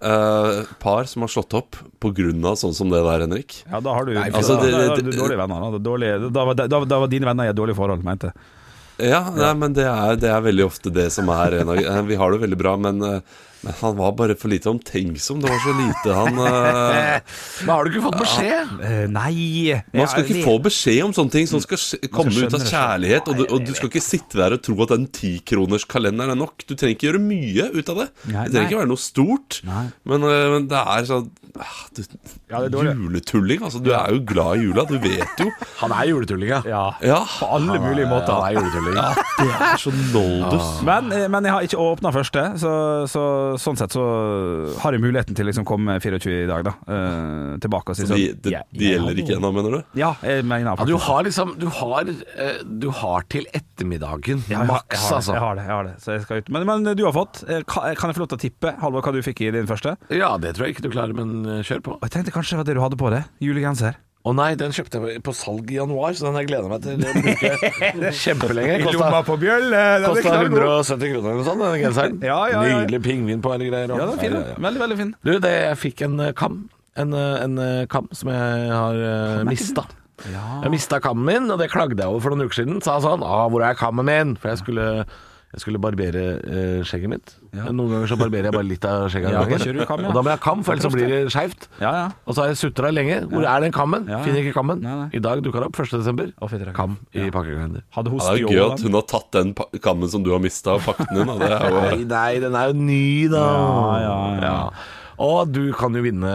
[0.02, 2.56] Uh, par som har slått opp pga.
[2.58, 3.60] sånn som det der, Henrik.
[3.70, 5.62] Ja, da har du altså, det- det- du dårlige venner.
[5.70, 8.34] Da, dårlige, da, var- da, da var dine venner i et dårlig forhold, mente jeg.
[9.02, 12.02] Ja, nei, men det er, det er veldig ofte det som er en av eh,
[12.10, 15.42] Vi har det veldig bra, men, eh, men han var bare for lite omtenksom.
[15.44, 17.36] Det var så lite han eh,
[17.66, 18.72] Men har du ikke fått beskjed?
[18.88, 21.82] Eh, nei Man skal ikke få beskjed om sånne ting som skal
[22.14, 23.30] komme ut av kjærlighet.
[23.30, 26.66] Og du, og du skal ikke sitte der og tro at den tikronerskalenderen er nok.
[26.66, 28.10] Du trenger ikke gjøre mye ut av det.
[28.26, 29.62] Det trenger ikke være noe stort.
[29.68, 32.02] Men, eh, men det er sånn du,
[32.52, 32.94] Ja, det er.
[32.96, 33.64] Juletulling.
[33.66, 35.50] Altså, du er jo glad i jula, du vet jo.
[35.82, 36.62] Han er juletulling, ja.
[36.68, 38.34] Ja, Ja, på alle mulige måter.
[38.34, 38.98] Han er juletulling.
[39.42, 40.70] det er så noldus.
[40.88, 42.74] Men, eh, men jeg har ikke åpna første, så,
[43.12, 43.24] så
[43.62, 44.06] sånn sett så
[44.82, 46.76] har jeg muligheten til å liksom komme 24 i dag, da.
[46.88, 49.80] Uh, tilbake og si Så sånn de, de, ja, de gjelder ikke ennå, mener du?
[50.00, 54.44] Ja, jeg mener Ja, du har liksom Du har, eh, du har til ettermiddagen.
[54.52, 55.36] Ja, Maks, altså.
[55.36, 55.96] Jeg har det, jeg har det.
[56.04, 56.52] Så jeg skal ut.
[56.54, 57.44] Men, men du har fått.
[57.68, 59.96] Kan jeg få lov til å tippe, Halvor, hva du fikk i din første?
[60.14, 61.98] Ja, det tror jeg ikke du klarer, men kjør på.
[61.98, 63.28] Og jeg tenkte kanskje det var det du hadde på deg.
[63.44, 64.00] Julegenser.
[64.22, 66.84] Å nei, den kjøpte jeg på salg i januar, så den har jeg gleda meg
[66.84, 68.76] til å bruke kjempelenge.
[68.86, 69.80] Lomma på bjølle!
[70.06, 72.20] kosta 170 kroner eller noe sånt, den genseren.
[72.22, 72.76] Ja, ja, ja.
[72.84, 73.90] Nydelig pingvin på hele greier.
[73.96, 74.36] og- Ja, den er fin.
[74.38, 74.60] Ja.
[74.68, 75.16] Veldig, veldig fin.
[75.26, 76.60] Du, det, jeg fikk en eh, kam.
[77.02, 79.88] En, eh, en eh, kam som jeg har uh, mista.
[80.22, 82.78] Jeg mista kammen min, og det klagde jeg over for noen uker siden.
[82.86, 84.86] Sa sånn 'Å, 'Hvor er kammen min?' For jeg skulle,
[85.52, 87.34] jeg skulle barbere eh, skjegget mitt.
[87.52, 87.66] Ja.
[87.76, 89.34] Noen ganger så barberer jeg bare litt av skjegget.
[89.36, 90.12] Ja, da kjører du kam, ja.
[90.12, 91.68] Og da må jeg ha kam, for ellers så blir det skeivt.
[91.82, 92.06] Ja, ja.
[92.24, 93.18] Og så har jeg sutra lenge.
[93.34, 94.08] Hvor er den kammen?
[94.08, 94.22] Ja, ja.
[94.24, 94.80] Finner ikke kammen.
[94.86, 95.10] Nei, nei.
[95.20, 95.92] I dag dukka det opp 1.
[95.98, 96.32] desember.
[96.40, 97.84] Å, fy, det er Kam i pakkekalender.
[97.84, 99.52] Ja, det er gøy at hun har tatt den
[99.84, 101.44] kammen som du har mista, og pakket den inn.
[101.44, 103.04] Nei, nei, den er jo ny,
[103.36, 103.44] da.
[103.44, 104.56] Ja, ja, ja.
[105.22, 106.32] Og du kan jo vinne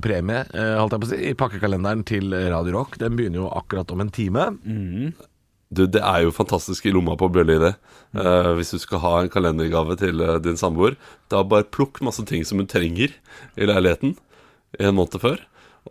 [0.00, 2.94] premie, eh, holdt jeg på å si, i pakkekalenderen til Radio Rock.
[3.02, 4.46] Den begynner jo akkurat om en time.
[5.72, 7.72] Du, det er jo fantastisk i lomma på Bjørli, det.
[8.12, 10.98] Uh, hvis du skal ha en kalendergave til uh, din samboer,
[11.32, 13.14] da bare plukk masse ting som hun trenger
[13.56, 14.18] i leiligheten
[14.80, 15.40] en måned før.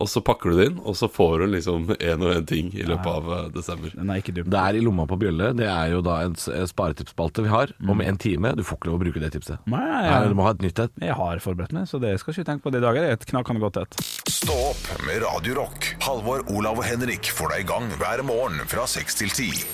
[0.01, 2.71] Og så pakker du det inn, og så får hun liksom én og én ting
[2.73, 3.93] i løpet av eh, desember.
[3.93, 4.47] Den er ikke dum.
[4.49, 5.51] Det er i lomma på Bjølle.
[5.59, 7.73] Det er jo da en sparetipsspalte vi har.
[7.85, 8.55] Om en time.
[8.57, 9.61] Du får ikke lov å bruke det tipset.
[9.69, 10.97] Nei, Nei, du må ha et nytt et.
[11.05, 12.97] jeg har forberedt meg, så det skal ikke tenke på det i dag.
[12.97, 14.01] Det er et knakende godt et.
[14.31, 15.91] Stå opp med Radio Rock.
[16.07, 19.65] Halvor, Olav og Henrik får deg i gang hver morgen fra 6 til 10.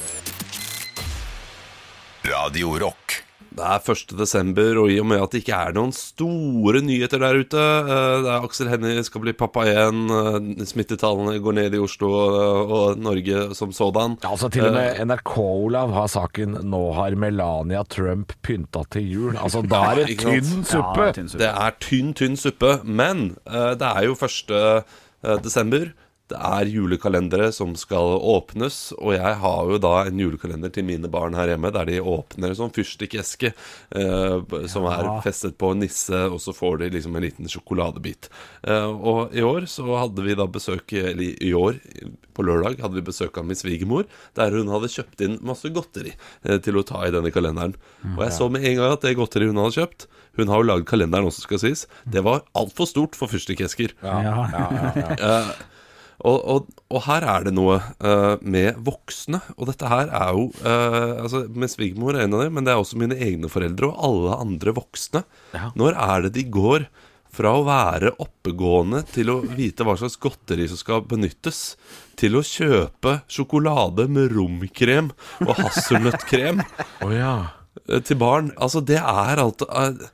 [2.28, 3.07] Radio Rock.
[3.58, 4.12] Det er 1.
[4.20, 8.18] desember, og i og med at det ikke er noen store nyheter der ute eh,
[8.24, 12.74] Det er Aksel Hennie skal bli pappa igjen, eh, smittetallene går ned i Oslo og,
[12.78, 14.18] og Norge som sådan.
[14.24, 19.10] Ja, altså Til og med NRK, Olav, har saken 'Nå har Melania Trump pynta til
[19.16, 19.40] jul'.
[19.42, 21.08] Altså, da er det tynn suppe!
[21.18, 21.26] Ja.
[21.26, 24.54] Det er tynn, tynn suppe, men eh, det er jo 1.
[26.32, 31.12] Det er julekalendere som skal åpnes, og jeg har jo da en julekalender til mine
[31.12, 35.72] barn her hjemme, der de åpner en sånn fyrstikkeske eh, som som er festet på
[35.74, 38.30] en nisse, og så får de liksom en liten sjokoladebit.
[38.68, 41.80] Eh, og i år så hadde vi da besøk Eller i år,
[42.38, 44.06] på lørdag, hadde vi besøk av min svigermor,
[44.38, 47.76] der hun hadde kjøpt inn masse godteri eh, til å ta i denne kalenderen.
[48.16, 50.68] Og jeg så med en gang at det godteriet hun hadde kjøpt Hun har jo
[50.70, 51.88] lagd kalenderen også, skal sies.
[52.06, 53.96] Det var altfor stort for fyrstikkesker.
[55.18, 55.52] Eh,
[56.26, 59.42] og, og, og her er det noe uh, med voksne.
[59.58, 62.74] Og dette her er jo uh, altså Min svigermor er en av dem, men det
[62.74, 65.22] er også mine egne foreldre og alle andre voksne.
[65.78, 66.88] Når er det de går
[67.38, 71.76] fra å være oppegående til å vite hva slags godteri som skal benyttes,
[72.18, 75.12] til å kjøpe sjokolade med romkrem
[75.46, 76.64] og hasselnøttkrem
[77.06, 77.36] oh, ja.
[77.86, 78.50] eh, til barn.
[78.58, 80.08] Altså, det er alt eh,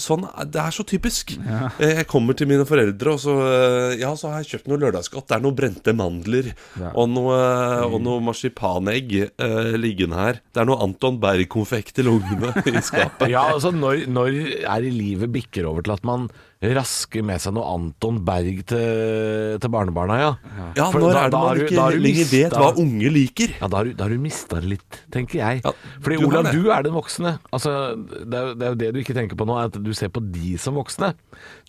[0.00, 1.34] Sånn, Det er så typisk.
[1.44, 1.68] Ja.
[1.82, 5.28] Jeg kommer til mine foreldre, og så, eh, ja, så har jeg kjøpt noe lørdagsgodt.
[5.28, 6.52] Det er noen brente mandler
[6.94, 10.40] og noe, eh, og noe marsipanegg eh, liggende her.
[10.52, 13.28] Det er noe Anton Berg-konfekt til ungene i skapet.
[13.34, 14.30] Ja, altså når, når
[14.64, 19.54] er i livet bikker over til at man rasker med seg noe Anton Berg til,
[19.62, 20.30] til barnebarna, ja?
[20.76, 23.54] Ja, For når da- er det man ikke lenger vet hva unge liker?
[23.62, 25.62] Ja, da har du, da har du mista det litt, tenker jeg.
[25.64, 25.72] Ja,
[26.04, 27.38] Fordi du Olav, du er den voksne.
[27.56, 29.92] Altså, det, er, det er jo det du ikke tenker på nå, er at du
[29.96, 31.14] ser på de som voksne.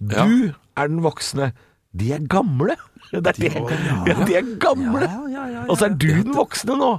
[0.01, 0.27] Du Ja.
[0.84, 1.54] er den voksne.
[1.95, 2.75] De er gamle.
[3.12, 3.49] Det er det.
[4.08, 5.08] Ja, de er gamle.
[5.67, 6.91] Og så er du den voksne nå.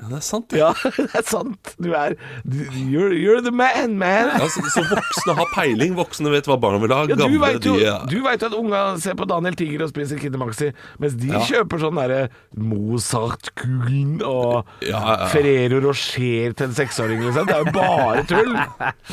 [0.00, 0.54] Ja, det er sant.
[0.56, 1.74] Ja, det er sant.
[1.76, 2.14] Du er
[2.48, 4.30] You're, you're the man, man.
[4.32, 5.94] Ja, så, så voksne har peiling.
[5.98, 7.02] Voksne vet hva barna vil ha.
[7.10, 10.20] Ja, du vet jo, de er du at unga ser på Daniel Tiger og spiser
[10.20, 10.70] Kid Maxi,
[11.02, 12.22] mens de kjøper sånn derre
[12.56, 15.28] Mozart-kulen og Ja, ja, ja.
[15.32, 17.50] Ferrero Rocher til en seksåring, liksom.
[17.50, 18.56] Det er jo bare tull.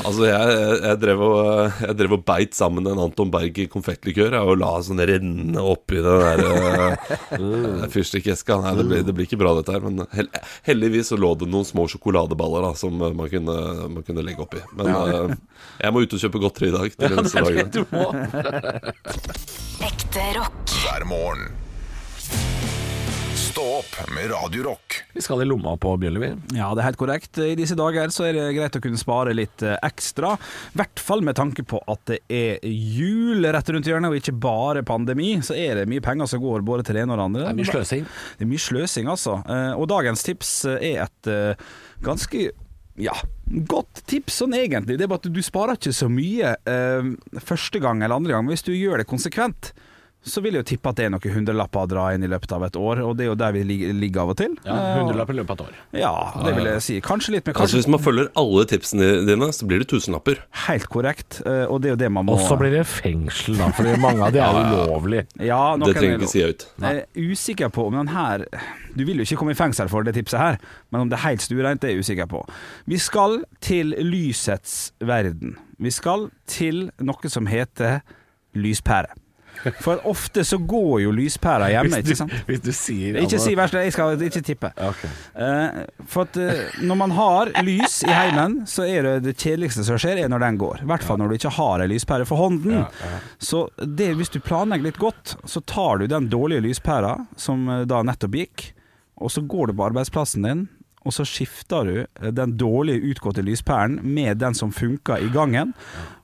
[0.08, 4.54] Altså, jeg, jeg, drev og, jeg drev og beit sammen en Anton Berg konfektlikør og
[4.60, 6.42] la sånn renne oppi den der
[7.34, 8.60] uh, fyrstikkeska.
[8.64, 9.84] Nei, det blir, det blir ikke bra, dette her.
[9.84, 10.30] Men hell,
[10.78, 13.54] heldigvis så lå det noen små sjokoladeballer da, som eh, man kunne,
[13.90, 14.62] man kunne legge oppi.
[14.78, 15.34] Men eh,
[15.82, 16.94] jeg må ut og kjøpe godteri i dag.
[16.94, 18.06] Til de neste det Du må.
[19.88, 20.76] Ekte rock.
[20.84, 21.48] hver morgen.
[23.38, 24.87] Stå opp med Radio Rock.
[25.14, 26.28] Vi skal i lomma på Bjørli, vi.
[26.58, 27.38] Ja, det er helt korrekt.
[27.42, 30.34] I disse dager så er det greit å kunne spare litt eh, ekstra.
[30.36, 34.36] I hvert fall med tanke på at det er jul rett rundt hjørnet, og ikke
[34.44, 35.32] bare pandemi.
[35.42, 37.44] Så er det mye penger som går både til det ene og det andre.
[37.48, 38.06] Det er mye sløsing.
[38.38, 39.40] Det er mye sløsing, altså.
[39.48, 41.32] Eh, Og dagens tips eh, er et
[42.04, 42.48] ganske
[42.98, 43.14] ja,
[43.70, 44.98] godt tips sånn egentlig.
[44.98, 48.46] Det er bare at du sparer ikke så mye eh, første gang eller andre gang,
[48.46, 49.72] men hvis du gjør det konsekvent,
[50.28, 52.52] så vil jeg jo tippe at det er noen hundrelapper å dra inn i løpet
[52.52, 54.54] av et år, og det er jo der vi ligger av og til.
[54.64, 55.74] Ja, hundrelapper Hundrelapp i løpet av et år.
[56.00, 56.12] ja,
[56.44, 56.96] det vil jeg si.
[57.04, 60.38] Kanskje litt, men Altså Hvis man følger alle tipsene dine, så blir det tusenlapper.
[60.68, 61.40] helt korrekt.
[61.46, 63.96] eh, Og det er jo det man må Og så blir det fengsel, da, fordi
[64.00, 65.26] mange av de er ulovlige.
[65.40, 66.66] ja, Det trenger er ikke si høyt.
[66.80, 68.44] Jeg er usikker på om den her
[68.96, 70.58] Du vil jo ikke komme i fengsel for det tipset her,
[70.90, 72.40] men om det er helt stuereint, det er jeg usikker på.
[72.86, 75.56] Vi skal til lysets verden.
[75.78, 78.00] Vi skal til noe som heter
[78.58, 79.12] lyspære.
[79.82, 82.34] For ofte så går jo lyspæra hjemme, ikke sant?
[82.48, 84.70] hvis du sier Ikke si verst, jeg skal ikke tippe.
[84.88, 85.10] Okay.
[85.34, 89.86] Uh, for at uh, når man har lys i heimen, så er det det kjedeligste
[89.86, 90.84] som skjer, er når den går.
[90.84, 92.84] I hvert fall når du ikke har ei lyspære for hånden.
[93.38, 97.84] Så det, hvis du planlegger litt godt, så tar du den dårlige lyspæra, som eh,
[97.88, 98.66] da nettopp gikk,
[99.18, 100.66] og så går du på arbeidsplassen din,
[101.08, 105.72] og så skifter du eh, den dårlige utgåtte lyspæren med den som funker i gangen.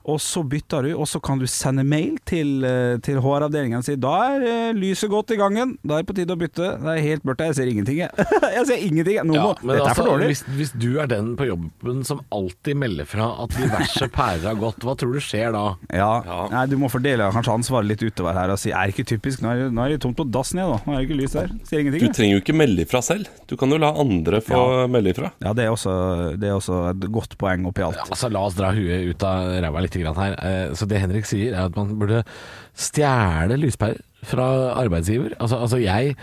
[0.05, 3.85] Og så bytter du, og så kan du sende mail til, eh, til HR-avdelingen og
[3.87, 6.67] si da er eh, lyset godt i gangen, da er det på tide å bytte.
[6.83, 8.03] Det er helt mørkt, jeg ser ingenting.
[8.03, 8.25] jeg.
[8.55, 9.17] Jeg ser ingenting.
[9.25, 10.27] Nå Ja, dette er for altså, dårlig.
[10.29, 14.59] hvis, hvis du er den på jobben som alltid melder fra at diverse pærer har
[14.61, 15.63] gått, hva tror du skjer da?
[15.89, 16.11] Ja,
[16.53, 19.41] Nei, Du må fordele kanskje ansvaret litt utover her og si er det ikke typisk,
[19.41, 20.85] nå er det, nå er det tomt på dassen igjen.
[20.85, 21.51] Nå er det ikke lys der.
[21.65, 22.05] Ser ingenting.
[22.05, 23.33] Du trenger jo ikke melde ifra selv.
[23.49, 24.61] Du kan jo la andre få
[24.91, 25.31] melde ifra.
[25.43, 25.93] Ja, det er, også,
[26.39, 28.01] det er også et godt poeng oppi alt.
[28.09, 30.35] Altså, La oss dra huet ut av ræva litt grann her.
[30.39, 32.23] Eh, Så det Henrik sier, er at man burde
[32.75, 34.45] stjele lyspærer fra
[34.81, 35.35] arbeidsgiver.
[35.39, 36.15] Altså, altså jeg,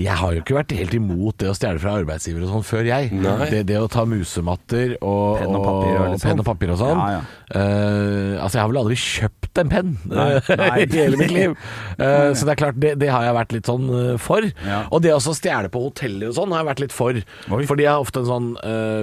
[0.00, 2.86] jeg har jo ikke vært helt imot det å stjele fra arbeidsgiver og sånn før,
[2.88, 3.10] jeg.
[3.52, 6.40] Det, det å ta musematter og, Penn og papir og penn sånn.
[6.40, 6.96] og papir og sånn.
[7.02, 7.20] Ja, ja.
[7.52, 9.90] Eh, altså, jeg har vel aldri kjøpt en penn
[10.80, 11.56] i hele mitt liv.
[11.98, 14.46] Uh, så det er klart, det, det har jeg vært litt sånn uh, for.
[14.64, 14.78] Ja.
[14.88, 17.20] Og det å stjele på hoteller og sånn har jeg vært litt for.
[17.52, 17.60] Oi.
[17.68, 18.48] Fordi jeg har ofte en sånn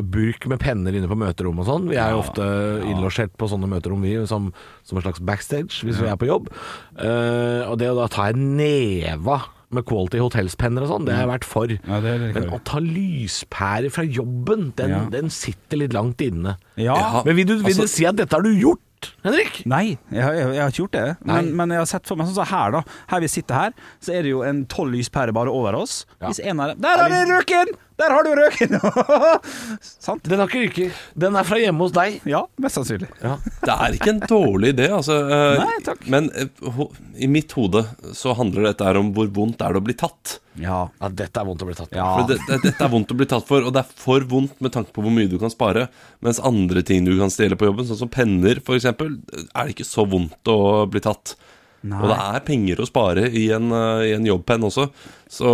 [0.10, 1.88] burk med penner inne på møterom og sånn.
[1.92, 2.46] Vi er jo ofte
[2.90, 4.50] innlosjert på sånne møterom, vi, som,
[4.88, 6.50] som en slags backstage hvis vi er på jobb.
[6.98, 11.32] Og det å da ta en neva med Quality Hotels-penner og sånn, det har jeg
[11.32, 11.70] vært for.
[11.70, 15.00] Ja, Men å ta lyspærer fra jobben, den, Ja.
[15.10, 16.58] den sitter litt langt inne.
[16.76, 17.22] Ja.
[17.26, 18.80] Men vil du, vil Altså- du si at dette har du gjort,
[19.24, 19.66] Henrik?
[19.66, 21.18] Nei, jeg, jeg, jeg har ikke gjort det.
[21.24, 22.82] Men, men jeg har sett for meg sånn som her, da.
[23.08, 26.06] Her vi sitter her, så er det jo en tolv lyspærer bare over oss.
[26.22, 27.76] Hvis en av dem Der er det røken!
[28.00, 28.76] Der har du røken!
[29.82, 30.24] Sant?
[30.24, 31.00] Den har ikke ryket.
[31.20, 32.20] Den er fra hjemme hos deg.
[32.30, 33.10] Ja, mest sannsynlig.
[33.20, 35.18] Det er ikke en dårlig idé, altså.
[35.28, 36.06] eh, Nei, takk.
[36.12, 37.84] Men eh, ho- i mitt hode
[38.16, 40.38] så handler dette her om hvor vondt er det å bli tatt.
[40.60, 40.80] Ja.
[41.00, 41.92] Ja, dette er vondt å bli tatt.
[41.96, 42.08] Ja.
[42.18, 44.58] For det, det, dette er vondt å bli tatt for, og det er for vondt
[44.64, 45.88] med tanke på hvor mye du kan spare.
[46.26, 49.88] Mens andre ting du kan stjele på jobben, sånn som penner f.eks., er det ikke
[49.88, 50.60] så vondt å
[50.92, 51.36] bli tatt.
[51.88, 52.00] Nei.
[52.04, 54.90] Og det er penger å spare i en, eh, i en jobbpenn også.
[55.32, 55.54] Så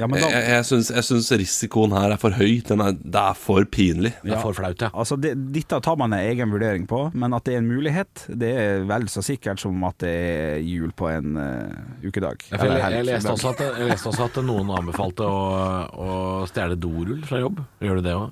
[0.00, 2.60] ja, men jeg, da, jeg, syns, jeg syns risikoen her er for høy.
[2.66, 4.14] Den er, det er for pinlig.
[4.24, 4.88] Det er for flaut, ja.
[4.94, 8.24] Altså, det, Dette tar man en egen vurdering på, men at det er en mulighet,
[8.40, 12.46] det er vel så sikkert som at det er jul på en uh, ukedag.
[12.50, 15.40] Ja, jeg, jeg, leste også at, jeg leste også at noen anbefalte å,
[15.92, 16.18] å
[16.50, 17.60] stjele dorull fra jobb.
[17.84, 18.28] Gjør du det òg?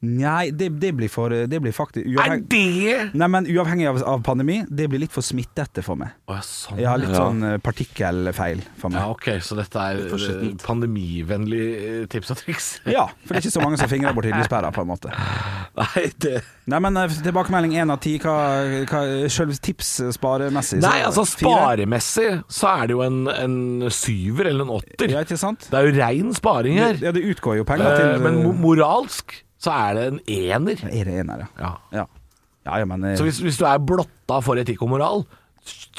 [0.00, 4.22] Nei, det, det blir for Det blir faktisk Er det Nei, men Uavhengig av, av
[4.24, 6.14] pandemi, det blir litt for smittete for meg.
[6.30, 6.78] Å sånn.
[6.80, 7.18] Jeg har litt Ja.
[7.26, 12.70] sånn eh, partikkelfeil for Ja, ok, så dette er eh, pandemivennlig eh, tips og triks?
[12.96, 15.12] Ja, for det er ikke så mange som fingrer borti lyspæra, på en måte.
[15.76, 18.36] Nei, det Nei, men tilbakemelding én av ti, hva,
[18.88, 20.80] hva sjøl tipssparemessig?
[20.80, 25.10] så- Nei, altså sparemessig så er det jo en, en syver eller en åtter.
[25.12, 25.68] Ja, ikke sant?
[25.70, 26.96] Det er jo rein sparing her.
[27.02, 30.86] Ja, det utgår jo penger til Men moralsk så er det en ener.
[30.88, 31.74] Er det ener, ja?
[31.92, 32.06] Ja.
[32.66, 35.22] Ja, ja, men eh, Så hvis, hvis du er blotta for etikk og moral,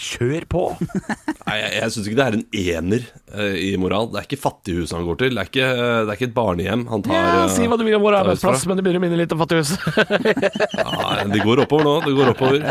[0.01, 0.61] kjør på.
[1.47, 4.09] Nei, jeg, jeg syns ikke det er en ener uh, i moral.
[4.11, 5.37] Det er ikke fattighuset han går til.
[5.37, 7.85] Det er ikke, uh, det er ikke et barnehjem han tar Ja, si hva du
[7.85, 9.77] vil om vår arbeidsplass, men det begynner å minne litt om Fattighuset.
[10.81, 11.95] Ja, det går oppover nå.
[12.07, 12.67] Det går oppover.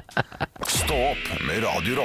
[0.80, 2.00] Stå opp med Radio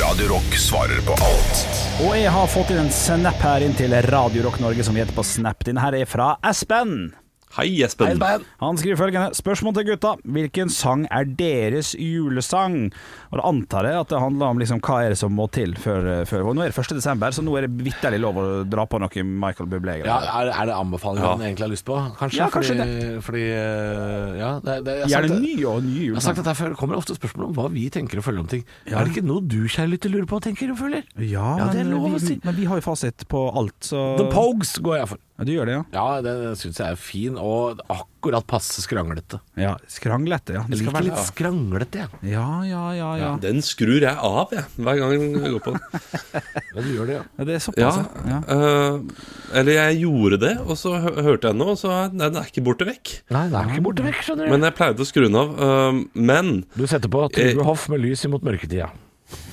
[0.00, 1.64] Radio Rock svarer på alt
[2.06, 5.12] Og jeg har fått inn en snap her inn til Radio Rock Norge som heter
[5.12, 5.60] på Snap.
[5.66, 7.10] Denne her er fra Espen.
[7.56, 8.20] Hei, Espen.
[8.22, 10.12] Hei, Han skriver følgende Spørsmål til gutta.
[10.22, 12.92] Hvilken sang er deres julesang?
[13.32, 15.72] Og da antar jeg at det handler om liksom, hva er det som må til
[15.74, 16.94] før, før og Nå er det 1.
[17.00, 20.06] desember, så nå er det vitterlig lov å dra på noe Michael Bublé-greier.
[20.06, 21.32] Ja, er, er det anbefalingen Ja.
[21.34, 21.98] han egentlig har lyst på?
[22.20, 22.38] Kanskje?
[22.38, 26.14] Ja, kanskje fordi, fordi eh, Ja, det, det, jeg har sagt ny og ny Jeg
[26.20, 28.44] har sagt at derfor før, det kommer ofte spørsmål om hva vi tenker og føler
[28.44, 28.62] om ting.
[28.86, 31.02] Er det ikke noe du, kjære lytter, lurer på og tenker og føler?
[31.18, 32.38] Ja, Ja, det er lov å si.
[32.46, 35.24] men vi har jo fasit på alt, så The Pogues går jeg for.
[35.40, 35.84] Ja, du gjør det, ja?
[35.94, 39.38] Ja, Den syns jeg er fin, og akkurat passe skranglete.
[39.56, 40.66] Ja, Skranglete, ja.
[40.68, 42.20] Det Jeg skal liker være litt skranglete, jeg.
[42.34, 43.08] Ja, ja, ja.
[43.16, 43.30] ja.
[43.40, 45.82] Den skrur jeg av, jeg, hver gang jeg går på den.
[46.70, 47.24] Ja, du gjør det, ja.
[47.40, 48.40] ja det er såpass, Ja, ja.
[48.54, 49.24] øh,
[49.58, 52.52] eller jeg gjorde det, og så hørte jeg den nå, og så nei, den er
[52.52, 53.16] ikke borte vekk.
[53.32, 54.52] Nei, den er ikke borte vekk, skjønner du.
[54.52, 55.56] Men jeg pleide å skru den av.
[55.56, 58.92] Uh, men Du setter på Trygve Hoff med lys imot mørketida.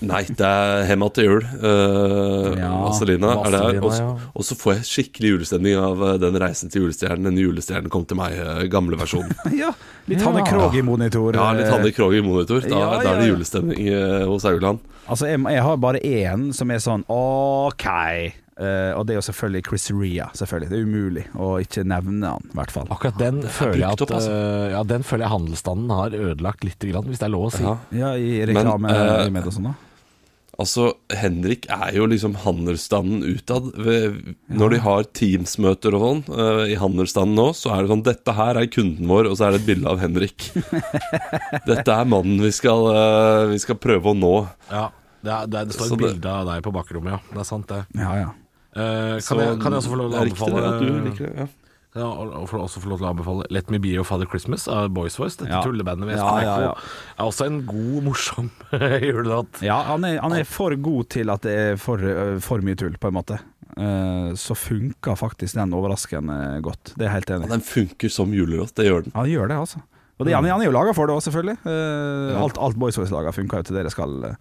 [0.02, 1.44] Nei, det er Hemma til jul.
[1.62, 4.16] Uh, Ja, Vaselina er Og så- ja.
[4.36, 7.24] Og så får jeg skikkelig julestemning av øh, den reisen til julestjernen.
[7.32, 9.34] Den julestjernen kom til meg, øh, gamle versjonen.
[9.63, 9.72] ja.
[10.08, 11.34] Litt Hanne Krogh i monitor.
[11.36, 12.62] Ja, litt Hanne Krogh i monitor.
[12.62, 16.72] Da, da er det julestemning uh, hos Auland Altså, jeg, jeg har bare én som
[16.72, 17.86] er sånn OK.
[18.58, 20.28] Eh, og det er jo selvfølgelig Chris Ria.
[20.38, 20.70] Selvfølgelig.
[20.72, 22.88] Det er umulig å ikke nevne han, i hvert fall.
[22.93, 24.32] Akkurat den føler jeg at opp, altså.
[24.34, 27.65] uh, Ja, den føler jeg handelsstanden har ødelagt litt, hvis det er lov å si.
[27.67, 27.76] Ja.
[27.93, 29.76] Ja, i Men, reklame eh, med og sånn, da.
[30.58, 33.67] Altså, Henrik er jo liksom handelsstanden utad.
[33.78, 38.02] Ved- Når de har Teams-møter og sånn uh, i handelsstanden nå, så er det sånn
[38.08, 40.48] Dette her er kunden vår, og så er det et bilde av Henrik.
[41.70, 42.89] Dette er mannen vi skal,
[43.54, 44.34] vi skal prøve å nå.
[44.74, 44.88] Ja,
[45.22, 47.22] det, er, det, er, det står Så et bilde av deg på bakrommet, ja.
[47.38, 47.84] Det er sant, det.
[48.02, 48.34] Ja, ja.
[48.78, 51.00] Eh, Så kan, jeg, kan jeg også få lov til å anbefale det, at du
[51.10, 51.48] liker det, ja.
[51.98, 54.92] Kan jeg også få lov til å anbefale Let Me Be Your Father Christmas av
[54.94, 55.38] Boys Voice.
[55.40, 55.63] Dette Ja.
[55.66, 56.74] tullebandet Ja, ja, ja.
[57.18, 58.52] Er også en god, morsom
[59.08, 59.62] julelåt.
[59.66, 62.76] ja han, er, han er for god til at det er for, øh, for mye
[62.78, 63.40] tull, på en måte.
[63.78, 66.94] Uh, så funker faktisk den overraskende godt.
[66.98, 67.56] Det er jeg helt enig Ja, i.
[67.58, 69.12] Den funker som julelåt, det gjør den.
[69.16, 69.82] Han gjør det, altså.
[70.18, 71.58] Og det, han, han er jo laga for det òg, selvfølgelig.
[71.66, 74.16] Uh, alt, alt Boys Voice laga funka jo til det det skal.
[74.32, 74.36] eh.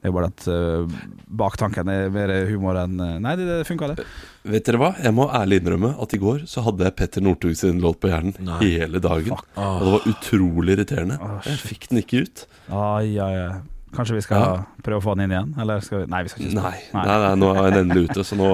[0.00, 1.00] Det er bare at uh,
[1.42, 4.06] baktanken er mer humor enn eh, Nei, det, det funka, det.
[4.48, 4.88] Vet dere hva?
[5.04, 8.08] Jeg må ærlig innrømme at i går så hadde jeg Petter Northug sin låt på
[8.08, 8.32] hjernen
[8.62, 9.36] hele dagen.
[9.60, 11.18] Og det var utrolig irriterende.
[11.44, 12.46] Jeg fikk den ikke ut.
[12.72, 13.60] Ai, ai, ai.
[13.90, 14.50] Kanskje vi skal Ja.
[14.86, 15.48] prøve å få den inn igjen?
[15.60, 18.22] Eller skal vi Nei, vi skal ikke Nei, nei, nei, nå er den endelig ute.
[18.24, 18.50] Så nå,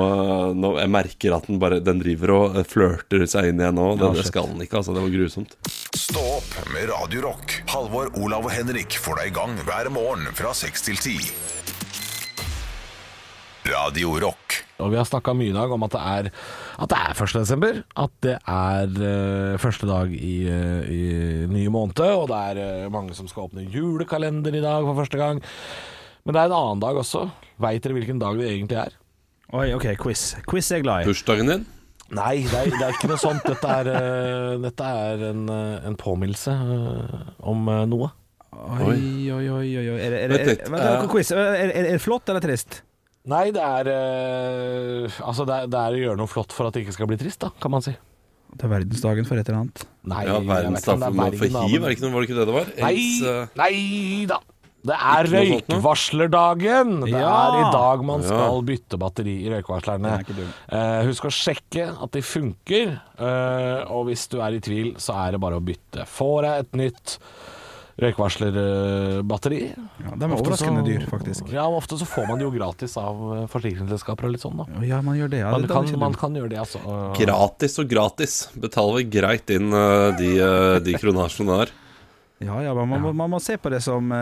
[0.56, 3.90] nå Jeg merker at den bare Den driver og flørter seg inn igjen nå.
[4.00, 4.94] Det, Ja, det skal den ikke, altså.
[4.96, 5.58] Det var grusomt.
[5.96, 7.52] Stå opp med Radio Rock.
[7.72, 11.14] Halvor, Olav og Henrik får deg i gang hver morgen fra 6 til 10.
[13.72, 14.58] Radio Rock.
[14.84, 16.28] Og vi har snakka mye i dag om at det er,
[16.84, 17.32] at det er 1.
[17.38, 17.78] desember.
[18.04, 21.00] At det er uh, første dag i, uh, i
[21.54, 25.22] nye måned, og det er uh, mange som skal åpne julekalender i dag for første
[25.22, 25.40] gang.
[26.28, 27.24] Men det er en annen dag også.
[27.64, 29.00] Veit dere hvilken dag det egentlig er?
[29.56, 30.34] Oi, OK, quiz.
[30.44, 31.08] Quiz er jeg glad i.
[31.08, 31.66] Bursdagen din?
[32.14, 33.42] Nei, det er, det er ikke noe sånt.
[33.46, 38.12] Dette er, uh, dette er en, uh, en påminnelse uh, om noe.
[38.56, 39.86] Oi, oi, oi, oi.
[39.90, 39.96] oi.
[40.00, 41.32] Er det, er det, Vent litt, er, quiz.
[41.34, 42.80] Er, er, er det flott eller trist?
[43.26, 46.76] Nei, det er eh, Altså, det er, det er å gjøre noe flott for at
[46.76, 47.96] det ikke skal bli trist, da, kan man si.
[48.56, 49.82] Det er verdensdagen for et eller annet.
[50.06, 52.04] Nei, Ja, jeg vet ikke om det er verdensdagen for da, hiv, er det ikke
[52.06, 52.70] noe, var det ikke det det var?
[52.76, 53.72] Nei, Aids, eh, nei
[54.30, 54.38] da.
[54.86, 57.00] Det er røykvarslerdagen.
[57.04, 57.32] Det Ja.
[57.48, 60.12] er i dag man skal bytte batteri i røykvarslerne.
[60.20, 60.46] Er.
[60.68, 65.16] Eh, husk å sjekke at de funker, uh, og hvis du er i tvil, så
[65.26, 66.06] er det bare å bytte.
[66.06, 67.18] Får jeg et nytt
[67.96, 71.48] røykvarslerbatteri Ja, de er overraskende dyr, faktisk.
[71.50, 74.66] Ja, ofte så får man det jo gratis av eh, forsikringsselskaper og litt sånn, da.
[74.84, 75.40] Ja, man gjør det.
[75.40, 76.80] Ja, Man kan, man kan gjøre det, altså.
[77.16, 78.36] Gratis og gratis.
[78.54, 80.30] Betaler greit inn de,
[80.84, 81.74] de kronasjene der.
[82.36, 84.16] Ja, ja, man, man, må- man må se på det som uh,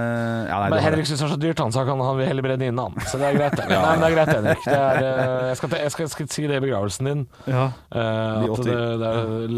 [0.46, 2.44] ja, nei, Men Henrik syns det er så dyrt, han, så han, han vil heller
[2.46, 2.94] brenne inne, han.
[3.10, 3.80] Så det er greit, ja.
[3.82, 4.60] Nei, det er greit, Henrik.
[4.68, 7.24] Det er, uh, jeg, skal, jeg, skal, jeg skal si det i begravelsen din.
[7.50, 7.64] Ja.
[7.90, 9.08] Uh, at det, det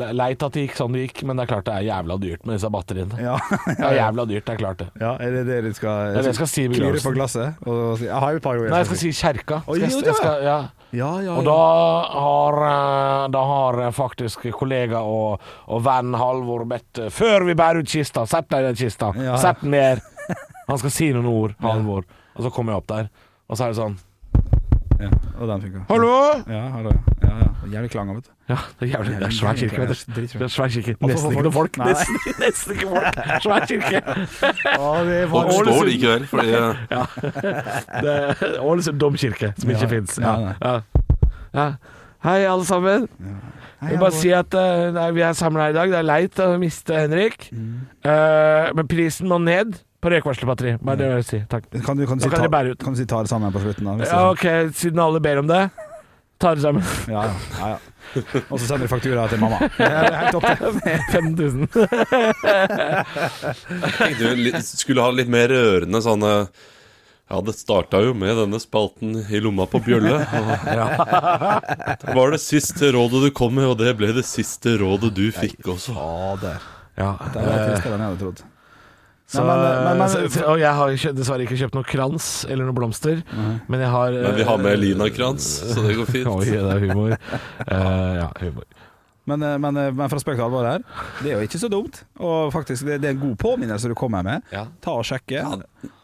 [0.09, 2.16] er leit at det gikk sånn det gikk, men det er klart det er jævla
[2.25, 3.21] dyrt med disse batteriene.
[3.27, 3.37] Ja.
[3.77, 4.88] Det er jævla dyrt, det er klart det.
[5.05, 7.61] ja, er det det du skal Det jeg skal si i Klire på glasset?
[7.69, 9.61] Og jeg har jo et par ord Nei, jeg skal si kjerka.
[9.66, 10.57] Skal jeg- jeg skal- ja.
[10.94, 11.57] Ja, ja, Og da
[12.14, 17.57] har, eh, da har eh, faktisk kollega og, og venn Halvor bedt eh, Før vi
[17.59, 19.11] bærer ut kista, sett deg i den kista.
[19.16, 19.38] Ja, ja.
[19.42, 20.05] Sett den ned.
[20.68, 22.07] Han skal si noen ord, Halvor.
[22.37, 23.11] Og så kommer jeg opp der,
[23.49, 23.99] og så er det sånn
[25.00, 25.09] ja.
[25.40, 25.80] Og den funka.
[25.90, 26.12] Hallo!
[26.48, 26.92] Ja, hallo.
[27.22, 27.48] Ja, ja.
[27.72, 28.30] Jævlig klang av, vet du.
[28.52, 30.20] Ja, det er jævlig Det er svær kirke, vet du.
[30.22, 30.94] Det er svær kirke.
[31.02, 31.78] Nesten ikke noe folk.
[31.82, 33.18] Nesten, nesten ikke folk.
[33.42, 34.02] Svær kirke.
[34.76, 35.72] Er Folk Ålesund.
[35.74, 36.48] står likevel, fordi
[36.96, 37.02] Ja.
[38.02, 39.90] Det er Ålesund domkirke, som ikke Ja.
[39.96, 40.18] fins.
[40.22, 40.35] Ja.
[40.62, 40.76] Ja.
[41.54, 41.66] ja.
[42.26, 43.09] Hei, alle sammen.
[43.82, 45.90] Jeg vil bare si at eh, nei, vi er samla her i dag.
[45.92, 47.50] Det er leit å miste Henrik.
[47.52, 47.74] Mm.
[48.06, 49.76] uh, men prisen må ned
[50.14, 50.77] røykvarslerbatteri.
[50.83, 51.40] Bare det jeg vil si.
[51.51, 51.64] Takk.
[51.85, 52.79] Kan du, kan, du si, kan ta, bære ut.
[52.85, 53.85] kan du si ta det sammen på slutten?
[53.85, 53.92] da?
[54.01, 55.64] hvis Ja, det- ok, siden alle ber om det,
[56.38, 56.83] Ta det sammen.
[57.09, 57.79] ja, ja, ja, ja.
[58.53, 59.57] Og så sender du faktura til mamma.
[59.79, 60.81] Det er helt opp til.
[61.16, 61.69] 5000.
[63.97, 66.33] Tenkte vi li- skulle ha litt mer rørende sånne
[67.27, 70.21] Ja, det starta jo med denne spalten i lomma på Bjølle.
[70.23, 75.11] Og det var det siste rådet du kom med, og det ble det siste rådet
[75.16, 75.97] du fikk også.
[75.97, 76.61] Fader.
[77.01, 78.45] Ja, Det var tristere enn jeg hadde trodd.
[79.26, 82.44] Så, Nei, men- men- men- så, og jeg har ikke, dessverre ikke kjøpt noe krans
[82.48, 83.22] eller noe blomster,
[83.68, 86.27] men jeg har Men vi har med Lina-krans, så det går fint.
[86.37, 87.16] Oi, det er humor.
[87.66, 88.64] uh, ja, humor.
[89.27, 90.85] Men, eh, men, eh, men fra spøk til alvor her,
[91.18, 92.04] det er jo ikke så dumt.
[92.22, 94.44] Og faktisk, det, det er en god påminnelse du kommer med.
[94.54, 94.68] Ja.
[94.81, 95.42] Ta og sjekke.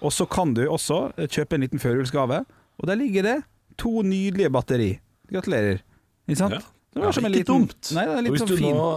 [0.03, 2.41] Og så kan du også eh, kjøpe en liten førjulsgave,
[2.83, 3.37] og der ligger det
[3.79, 4.89] to nydelige batteri.
[5.31, 5.79] Gratulerer.
[6.27, 6.59] Ikke sant?
[6.59, 6.67] Ja.
[6.93, 7.91] Det var Ja, som en ikke liten, dumt.
[7.97, 8.77] Nei, det er Og litt hvis, sånn du fin.
[8.77, 8.89] nå,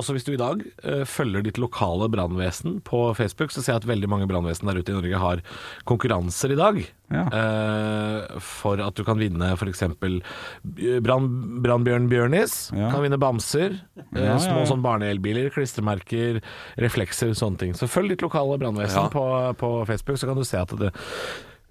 [0.00, 3.82] også hvis du i dag uh, følger ditt lokale brannvesen på Facebook, så ser jeg
[3.84, 5.42] at veldig mange brannvesen der ute i Norge har
[5.86, 6.80] konkurranser i dag.
[7.14, 7.22] Ja.
[7.30, 9.84] Uh, for at du kan vinne f.eks.
[11.06, 12.56] Brann- Brannbjørn Bjørnis.
[12.74, 12.90] Ja.
[12.90, 13.78] Kan vinne bamser.
[14.16, 16.42] Ja, ja, små sånn barneelbiler, klistremerker,
[16.82, 17.74] reflekser, sånne ting.
[17.78, 19.08] Så følg ditt lokale brannvesen Ja.
[19.14, 19.24] på,
[19.62, 20.90] på Facebook, så kan du se at det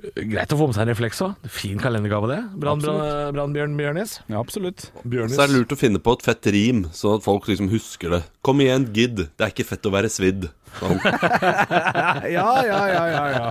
[0.04, 1.45] Greit å få med seg en refleks òg.
[1.47, 2.39] Fin kalendergave, det.
[2.60, 4.18] Brannbjørn Bjørnis.
[4.28, 4.89] Ja, absolutt.
[5.08, 5.38] Bjørnis.
[5.38, 8.18] Så er det lurt å finne på et fett rim, sånn at folk liksom husker
[8.18, 8.22] det.
[8.43, 9.30] Kom igjen, gidd.
[9.32, 10.49] Det er ikke fett å være svidd.
[10.80, 10.99] Sånn.
[12.34, 13.45] Ja, ja, ja, ja, ja.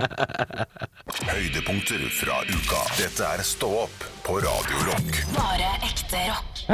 [1.29, 2.79] Høydepunkter fra uka.
[2.97, 5.19] Dette er Stå opp på Radio Rock.
[5.35, 6.49] Bare ekte rock.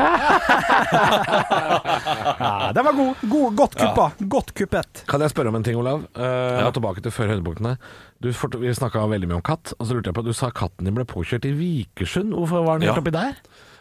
[2.40, 3.16] ja den var god.
[3.32, 4.06] god godt kuppa.
[4.20, 5.04] Godt kuppet.
[5.10, 6.04] Kan jeg spørre om en ting, Olav?
[6.18, 6.70] Uh, ja.
[6.76, 7.74] tilbake til før høydepunktene.
[8.22, 8.30] Du,
[8.62, 10.96] vi snakka veldig mye om katt, og så lurte jeg på Du sa katten din
[10.98, 12.36] ble påkjørt i Vikersund.
[12.36, 13.02] Hvorfor var den helt Ja.
[13.02, 13.34] oppi der?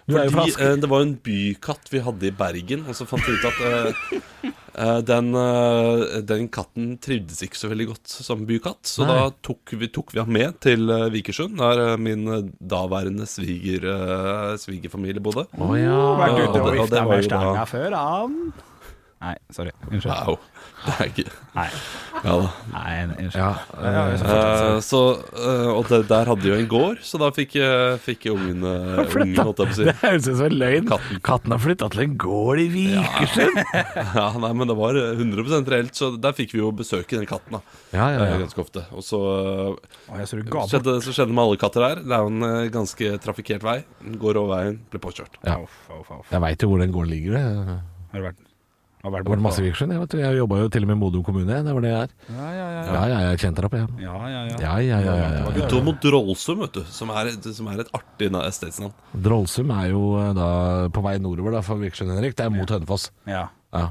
[0.09, 0.71] Du er jo fra Fordi Asker.
[0.73, 3.45] eh, det var jo en bykatt vi hadde i Bergen, og så fant vi ut
[3.45, 8.89] at eh, eh, den, eh, den katten trivdes ikke så veldig godt som bykatt.
[8.89, 9.19] Så Nei.
[9.19, 12.25] da tok vi, tok vi ham med til eh, Vikersund, der min
[12.57, 13.85] daværende sviger,
[14.65, 15.45] svigerfamilie bodde.
[15.61, 16.01] Å ja.
[16.39, 18.41] Ute og og det- og vifta det var med jo da- stanga før han
[19.19, 19.73] Nei, sorry.
[19.91, 20.13] Unnskyld.
[20.15, 20.37] Wow.
[20.87, 21.23] Det er ikke
[21.57, 21.65] Nei,
[22.23, 22.51] Ja da.
[22.71, 23.35] nei unnskyld.
[23.35, 23.49] Ja,
[23.83, 25.01] Ja, ja, Eh, så,
[25.35, 28.63] eh, og det, der hadde de jo en gård, så da fikk, eh, fikk ungen
[28.63, 29.89] Ungen, holdt jeg på å si.
[29.89, 30.87] Det høres ut som en løgn.
[30.93, 31.21] Katten.
[31.27, 33.59] Katten har flytta til en gård i Vikersund.
[34.19, 37.27] Ja, nei, men det var eh, 100% reelt, så der fikk vi jo besøke den
[37.27, 38.39] katten da Ja, ja, ja.
[38.45, 38.87] ganske ofte.
[38.95, 39.19] Og så
[39.75, 40.71] Å, jeg så du ga bort.
[40.71, 42.03] skjedde, det med alle katter her.
[42.07, 43.81] Det er jo en ganske trafikkert vei.
[44.05, 45.43] Den Går over veien, blir påkjørt.
[45.43, 45.59] Ja.
[45.67, 46.31] Uff, uff, uff.
[46.31, 47.35] Jeg veit jo hvor den gården ligger.
[47.39, 47.81] Det
[48.15, 48.45] Har du vært,
[49.05, 49.63] har vært vært masse?
[49.63, 49.93] Vikersund.
[49.95, 50.19] Jeg, vet du.
[50.19, 51.59] jeg jobba jo til og med i Modum kommune.
[51.65, 52.15] Det var det jeg er.
[52.35, 52.83] Ja, ja, ja.
[52.89, 53.89] Ja, ja, jeg kjente deg opp, jeg.
[54.05, 54.57] Ja, ja, ja.
[54.65, 55.53] Ja, ja, ja, ja, ja.
[55.67, 57.31] Utover mot Drålsum, vet du, som er,
[57.61, 58.93] som er et artig na- stedsnavn.
[59.15, 60.49] Drålsum er jo eh, da
[60.95, 62.35] på vei nordover da, for Vikersund, Henrik.
[62.39, 63.11] Det er mot Hønefoss.
[63.27, 63.47] ja.
[63.73, 63.91] Ja.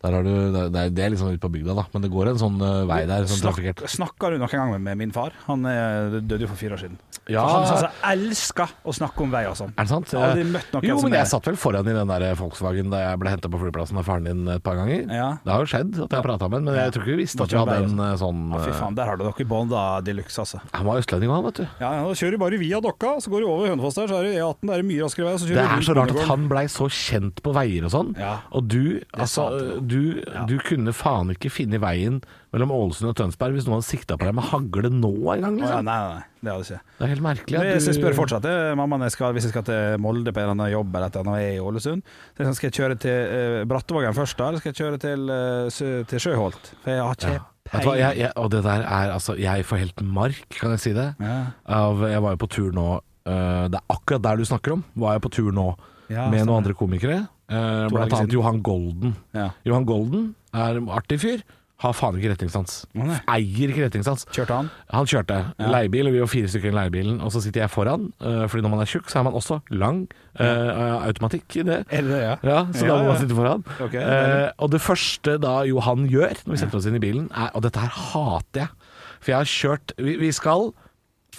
[0.00, 0.30] Du,
[0.72, 1.84] det det er liksom ute på bygda, da.
[1.92, 3.26] Men det går en sånn uh, vei der.
[3.28, 5.34] Sånn Snak, snakka du noen gang med, min far?
[5.44, 6.96] Han er, døde jo for fire år siden.
[7.28, 7.42] Ja.
[7.44, 9.74] Han altså, elska å snakke om vei og sånn.
[9.76, 10.14] Er det sant?
[10.14, 13.20] Jeg har jo, men jeg er- satt vel foran i den der Volkswagen da jeg
[13.20, 15.04] ble henta på flyplassen av faren din et par ganger.
[15.12, 15.28] Ja.
[15.44, 17.20] Det har jo skjedd at jeg har prata med ham, men jeg tror ikke vi
[17.22, 19.84] visste at vi hadde en eh, sånn Ja, fy faen, der har du dere bonda
[20.02, 20.62] de luxe, altså.
[20.64, 21.64] eh, Han var østlending han, vet du.
[21.78, 24.30] Ja, ja, da kjører bare via Dokka, så går du over Hønefoss der, så er
[24.30, 25.36] det E18, det er mye raskere vei.
[25.52, 28.14] Det er så rart at han blei så kjent på veier og sånn.
[28.18, 28.34] Ja.
[28.56, 29.46] Og du, altså,
[29.90, 30.44] sant, ja.
[30.46, 32.20] du, du kunne faen ikke finne veien
[32.54, 35.58] mellom Ålesund og Tønsberg hvis noen hadde sikta på deg med hagle nå engang.
[35.60, 35.76] Liksom.
[35.76, 36.96] ja, nei, nei, nei, det hadde jeg ikke.
[36.96, 37.60] Det er helt merkelig.
[37.60, 40.48] Du- jeg spør fortsatt det, mamma jeg skal, hvis jeg skal til Molde på en
[40.48, 42.02] eller annen jobb eller et eller annet, jeg er i Ålesund.
[42.38, 46.04] Så skal jeg kjøre til uh, Brattevågen først, da, eller skal jeg kjøre til, uh,
[46.10, 46.74] til Sjøholt?
[46.82, 47.46] For jeg har ikke ja.
[47.70, 50.82] Du hva, jeg, jeg, og det der er altså Jeg får helt mark, kan jeg
[50.82, 51.12] si det.
[51.22, 51.36] Ja.
[51.70, 54.82] Av, jeg var jo på tur nå uh, Det er akkurat der du snakker om.
[54.98, 55.68] Var jeg på tur nå
[56.10, 57.20] Ja, med noen andre komikere.
[57.50, 58.34] Uh, blant annet.
[58.34, 59.16] Johan Golden.
[59.34, 59.50] Ja.
[59.66, 61.42] Johan Golden er en artig fyr.
[61.80, 62.82] Har faen ikke retningssans.
[62.92, 64.26] Eier ikke retningssans.
[64.36, 64.66] Kjørte han?
[64.92, 67.22] Han kjørte leiebil, og vi var fire stykker i leiebilen.
[67.24, 69.60] Og så sitter jeg foran, uh, fordi når man er tjukk, så er man også
[69.72, 70.02] lang.
[70.36, 71.78] Uh, automatikk i det.
[71.88, 72.36] Er det det, ja?
[72.44, 73.16] Ja, så da må man ja.
[73.22, 73.64] sitte foran.
[73.80, 77.32] Ok, uh, og det første da Johan gjør når vi setter oss inn i bilen,
[77.32, 78.94] er Og dette her hater jeg.
[79.20, 80.70] For jeg har kjørt Vi, vi skal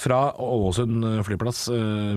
[0.01, 1.67] fra Ålesund flyplass,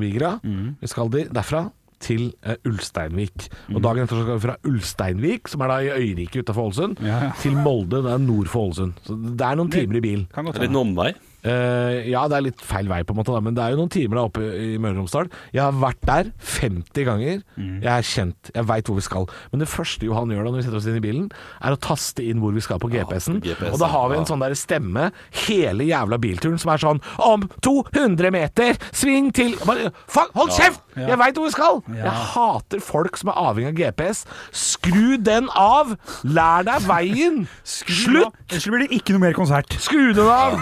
[0.00, 0.38] Vigra.
[0.46, 0.76] Mm.
[0.80, 1.66] Vi skal de, derfra
[2.04, 3.48] til eh, Ulsteinvik.
[3.74, 7.20] Og dagen etter skal vi fra Ulsteinvik, som er da i øyriket utafor Ålesund, Ja,
[7.26, 7.30] ja.
[7.40, 8.02] til Molde.
[8.04, 8.92] Det er nord for Ålesund.
[9.08, 10.26] Så det er noen timer i bil.
[10.34, 11.12] Kan godt Det er en omvei.
[11.44, 13.82] Eh, ja, det er litt feil vei, på en måte, da, men det er jo
[13.82, 15.28] noen timer da oppe i Møre og Romsdal.
[15.52, 17.42] Jeg har vært der 50 ganger.
[17.84, 19.28] Jeg er kjent, jeg veit hvor vi skal.
[19.52, 21.28] Men det første Johan gjør da når vi setter oss inn i bilen,
[21.60, 23.42] er å taste inn hvor vi skal på GPS-en.
[23.44, 24.30] Ja, GPS, og da har vi en ja.
[24.32, 25.10] sånn der stemme
[25.44, 30.82] hele jævla bilturen som er sånn Om 200 meter, sving til Fuck, hold kjeft!
[30.94, 31.10] Ja.
[31.12, 31.80] Jeg veit hvor vi skal!
[31.98, 34.24] Jeg hater folk som er avhengig av GPS.
[34.54, 35.96] Skru den av!
[36.24, 37.40] Lær deg veien!
[37.66, 38.36] Slutt!
[38.48, 39.74] Ellers blir det ikke noe mer konsert.
[39.82, 40.60] Skru den av!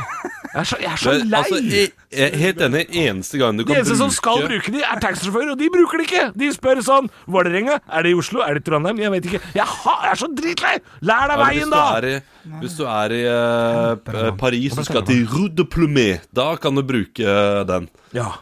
[0.52, 1.38] Jeg er så, jeg er så lei!
[1.38, 2.82] Altså, jeg, jeg er helt enig.
[3.02, 5.70] Eneste gang du kan de kan eneste som skal bruke de, er taxisjåfører, og de
[5.72, 6.24] bruker det ikke!
[6.42, 7.78] De spør sånn Vålerenga?
[7.88, 8.42] Er det i Oslo?
[8.44, 9.00] Er det i Trondheim?
[9.00, 9.40] Jeg vet ikke.
[9.56, 10.74] Jeg, ha, jeg er så dritlei!
[11.08, 12.20] Lær deg veien, da!
[12.60, 16.82] hvis du er i uh, Paris og skal til Rue de Plumet, da kan du
[16.84, 17.36] bruke
[17.68, 17.86] den.
[18.16, 18.32] Ja.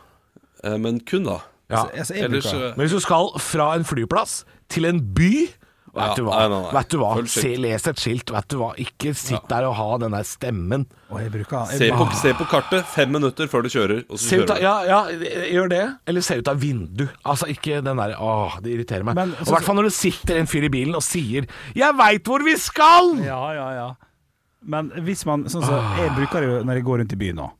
[0.64, 1.40] Eh, men kun da.
[1.70, 1.86] ja.
[1.94, 5.48] Altså, Ellers eh, Men hvis du skal fra en flyplass til en by
[5.90, 6.36] Vet du hva?
[6.38, 6.72] nei, nei, nei.
[6.76, 7.08] Vet du hva?
[7.26, 8.30] Se, les et skilt.
[8.30, 8.68] Vet du hva?
[8.78, 10.84] Ikke sitt der og ha den der stemmen.
[11.10, 14.14] Og jeg bruker jeg, se, på, se på kartet fem minutter før du kjører, og
[14.20, 14.62] så Se ut kjører av, du.
[14.62, 15.82] ja, ja, gjør det.
[16.06, 17.08] Eller se ut av vindu.
[17.26, 19.18] Altså ikke den der Åh, det irriterer meg.
[19.18, 21.46] Men, og så- I hvert fall når det sitter en fyr i bilen og sier
[21.74, 23.94] 'Jeg veit hvor vi skal!' Ja, ja, ja.
[24.62, 27.36] Men hvis man Sånn som jeg bruker det jo når jeg går rundt i byen
[27.36, 27.50] nå.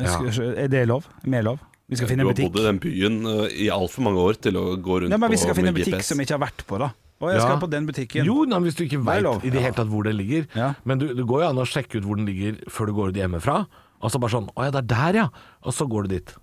[0.00, 1.04] Er det lov?
[1.24, 1.58] Mer lov?
[1.90, 4.22] Vi skal finne en Du en har bodd i den byen eh, i altfor mange
[4.22, 6.04] år til å gå rundt Ja, men vi skal finne en butikk GPS.
[6.12, 6.90] som jeg ikke har vært på, da.
[7.20, 7.46] Og jeg Ja.
[7.46, 8.24] skal på den butikken.
[8.24, 9.66] Jo, nei, men hvis du ikke er veit i det Ja.
[9.68, 10.46] hele tatt hvor det ligger.
[10.56, 10.74] Ja.
[10.84, 13.08] Men du, det går jo an å sjekke ut hvor den ligger før du går
[13.10, 13.66] ut hjemmefra.
[14.02, 15.28] Og så bare sånn 'Å ja, det er der, ja.'
[15.64, 16.34] Og så går du dit.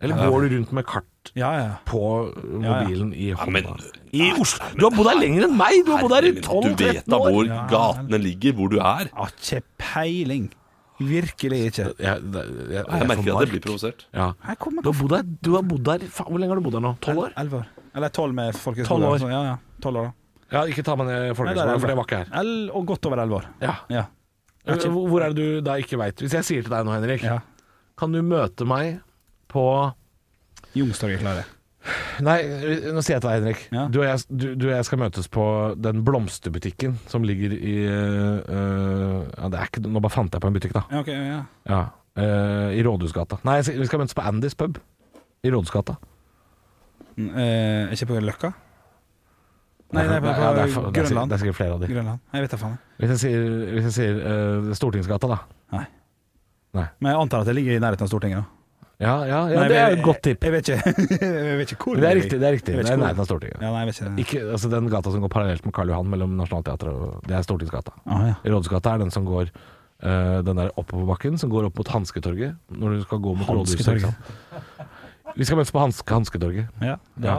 [0.00, 1.04] Eller går du rundt med kart
[1.34, 1.76] Ja, ja.
[1.86, 2.84] på Ja, ja.
[2.84, 3.52] mobilen i hånda?
[3.52, 3.66] men-
[4.12, 4.64] I Oslo.
[4.76, 5.84] Du har bodd her lenger enn meg!
[5.86, 7.30] Du har bodd her i Men Du vet 12-13 da år.
[7.32, 9.08] hvor Ja, gatene ligger, hvor du er.
[9.14, 10.50] Har ikke peiling.
[11.00, 11.94] Virkelig ikke.
[11.98, 14.04] Jeg, det, jeg, Jeg merker at jeg blir provosert.
[14.14, 14.32] Ja.
[14.44, 16.62] Her kommer Du har bodd her, du har bodd her faen, Hvor lenge har du
[16.70, 16.96] bodd her nå?
[17.00, 17.32] Tolv år?
[17.36, 17.66] Elleve år.
[17.94, 19.02] Eller tolv med folkehøyskole.
[19.02, 19.18] 12 år.
[19.18, 19.56] Så, ja, ja.
[19.82, 20.12] 12 år, da.
[20.52, 22.32] Ja, ikke ta meg ned folkehøyskolen, for det var ikke her.
[22.42, 23.46] El- Og godt over elleve år.
[23.62, 23.74] Ja.
[23.92, 24.04] Ja.
[24.68, 26.20] Hvor hvor er det du da ikke veit?
[26.22, 27.38] Hvis jeg sier til deg nå, Henrik, ja.
[27.98, 29.00] kan du møte meg
[29.50, 29.64] på
[30.76, 31.50] Youngstorget klarer jeg.
[32.22, 32.36] Nei,
[32.94, 33.62] nå sier jeg til deg, Henrik.
[33.74, 33.86] Ja.
[33.90, 35.46] Du, og jeg, du, du og jeg skal møtes på
[35.82, 40.52] den blomsterbutikken som ligger i øh, ja, det er ikke, Nå bare fant jeg på
[40.52, 40.84] en butikk, da.
[40.92, 41.40] Ja, ok, ja.
[41.72, 41.80] Ja,
[42.22, 43.40] uh, I Rådhusgata.
[43.48, 44.78] Nei, vi skal møtes på Andys pub.
[45.42, 45.96] I Rådhusgata.
[47.18, 48.52] Eh, ikke på Løkka?
[49.92, 51.30] Nei, nei, på, på Ja, det, er, det, er, sikkert- Grønland.
[51.30, 51.90] det er sikkert flere av de.
[51.92, 52.20] Grønland.
[52.32, 52.78] Jeg vet da faen.
[53.02, 53.44] Hvis jeg sier,
[53.76, 55.38] hvis jeg sier uh, Stortingsgata, da.
[55.76, 55.84] Nei.
[56.78, 56.86] Nei.
[57.04, 58.40] Men jeg antar at det ligger i nærheten av Stortinget.
[58.42, 58.58] da.
[59.02, 60.44] Ja, ja, ja Nei, det er et godt tipp.
[60.46, 60.92] Jeg vet ikke,
[61.50, 62.38] jeg vet ikke hvor Det er riktig.
[62.38, 63.58] det er riktig Det er nærheten av Stortinget.
[63.60, 64.12] Ja, nei, jeg vet ikke.
[64.24, 67.42] Ikke, altså Den gata som går parallelt med Karl Johan mellom Nationaltheatret og Det er
[67.46, 67.96] Stortingsgata.
[68.06, 68.34] Ah, ja.
[68.46, 72.54] Rådhusgata er den som går uh, Den der oppoverbakken som går opp mot Hansketorget.
[72.70, 74.06] Når du skal gå mot Rådhuset.
[75.34, 76.70] Vi skal møtes på Hans Hansketorget.
[76.84, 76.96] Ja.
[77.24, 77.36] Ja.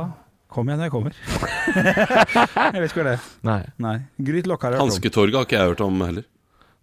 [0.53, 1.15] Kom igjen jeg kommer.
[1.73, 3.29] jeg vet ikke hvor det er.
[3.47, 3.61] Nei.
[3.81, 3.95] Nei.
[4.21, 4.91] Grytelokk har jeg hørt om.
[4.91, 6.27] Hansketorget har ikke jeg hørt om heller.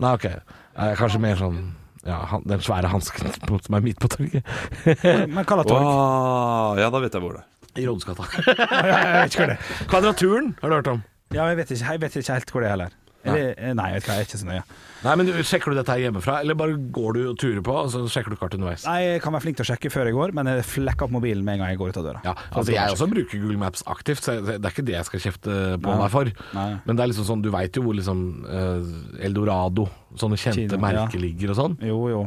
[0.01, 0.27] Nei, ok.
[0.31, 1.61] Eh, kanskje mer sånn
[2.07, 4.47] ja, han, den svære hansken som er midt på torget.
[5.35, 5.85] Men kalla torg.
[5.85, 7.49] Wow, ja, da vet jeg hvor det er.
[7.79, 8.27] I Rådhusgata.
[8.35, 9.85] Jeg vet ikke hvor det er.
[9.93, 11.03] Kvadraturen har du hørt om?
[11.31, 12.95] Ja, jeg vet ikke, jeg vet ikke helt hvor det er heller.
[13.21, 14.63] Er det, eh, nei, jeg vet ikke, jeg er ikke så nøye.
[15.05, 17.75] Nei, men du, Sjekker du dette her hjemmefra, eller bare går du og turer på,
[17.83, 18.87] og så sjekker du kartet underveis?
[18.89, 21.13] Nei, Jeg kan være flink til å sjekke før jeg går, men jeg flekker opp
[21.19, 22.23] mobilen med en gang jeg går ut av døra.
[22.25, 25.25] Ja, altså Jeg også bruker Google Maps aktivt, så det er ikke det jeg skal
[25.27, 25.99] kjefte på Nei.
[26.01, 26.33] meg for.
[26.57, 26.69] Nei.
[26.87, 30.81] Men det er liksom sånn, du veit jo hvor liksom eh, Eldorado, sånne kjente Kino,
[30.81, 31.25] merker ja.
[31.29, 31.79] ligger og sånn.
[31.85, 32.23] Jo, jo.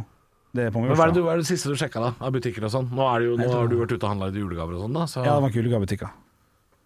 [0.54, 2.68] Det på Men hva er, det, hva er det siste du sjekka da, av butikker
[2.68, 2.92] og sånn?
[2.94, 5.06] Nå, det jo, nå har du vært ute og handla i julegaver og sånn, da.
[5.10, 5.24] Så.
[5.26, 6.12] Ja, det var julegavebutikker.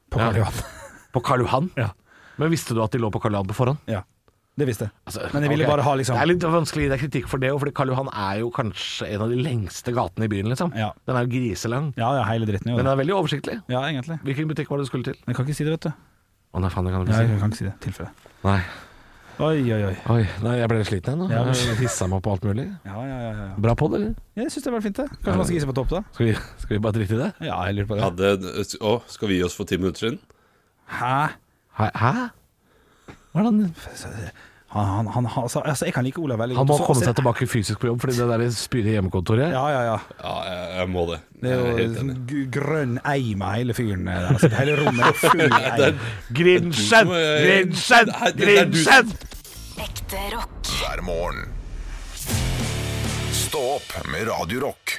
[0.08, 0.30] På Ja.
[0.30, 0.62] Karl Johan.
[1.12, 1.72] På Karl Johan?
[1.84, 1.90] Ja.
[2.38, 3.82] Men visste du at de lå på Karl Johan på forhånd?
[3.90, 4.04] Ja,
[4.58, 4.94] det visste jeg.
[5.06, 5.74] Altså, Men jeg ville okay.
[5.76, 7.94] bare ha liksom Det er litt vanskelig å gi deg kritikk for det, fordi Karl
[7.94, 10.74] Johan er jo kanskje en av de lengste gatene i byen, liksom.
[10.78, 10.92] Ja.
[11.06, 11.92] Den er jo griselang.
[12.00, 13.60] Ja, ja, hele dritten jo Men den er veldig oversiktlig.
[13.70, 14.18] Ja, egentlig.
[14.26, 15.20] Hvilken butikk var det du skulle til?
[15.28, 15.94] Jeg kan ikke si det, vet du.
[16.58, 17.42] Å nei, faen, det kan du Ja, ikke jeg si.
[17.44, 17.76] kan ikke si det.
[17.86, 18.12] Tilfelle.
[18.48, 18.60] Nei.
[19.38, 19.96] Oi, oi, oi.
[20.10, 21.26] Oi, nei, jeg ble litt sliten igjen nå.
[21.30, 22.66] Ja, men- Jeg hissa meg opp på alt mulig.
[22.88, 23.32] Ja, ja, ja.
[23.38, 23.50] ja.
[23.62, 24.16] Bra på det, eller?
[24.34, 25.06] Jeg syns det var fint, det.
[25.22, 26.02] Kanskje man skal gi seg på topp, da?
[26.18, 27.30] Skal vi, skal vi bare drite i det?
[27.46, 28.02] Ja, jeg lurer på det.
[28.02, 30.18] Ja, det, å, skal vi gi oss for ti minutter siden?
[30.90, 31.38] Hæ?
[31.78, 32.12] Hæ?
[33.32, 33.62] Hvordan?
[34.68, 37.16] Han, han, han, han, altså, altså, jeg kan like Olav veldig Han må komme seg
[37.16, 39.96] tilbake fysisk på jobb, fordi det der spydige hjemmekontoret Ja, ja, ja.
[40.20, 41.20] Ja, jeg, jeg må det.
[41.42, 42.12] Det er jo sånn
[42.52, 44.10] grønn eim av hele fyren.
[44.12, 45.72] Altså, hele rommet er full Det eim.
[45.72, 45.96] Er
[48.36, 49.16] du Grinchen!
[49.88, 50.72] Ekte rock.
[50.82, 51.44] hver morgen.
[53.38, 54.98] Stå opp med Radio Rock.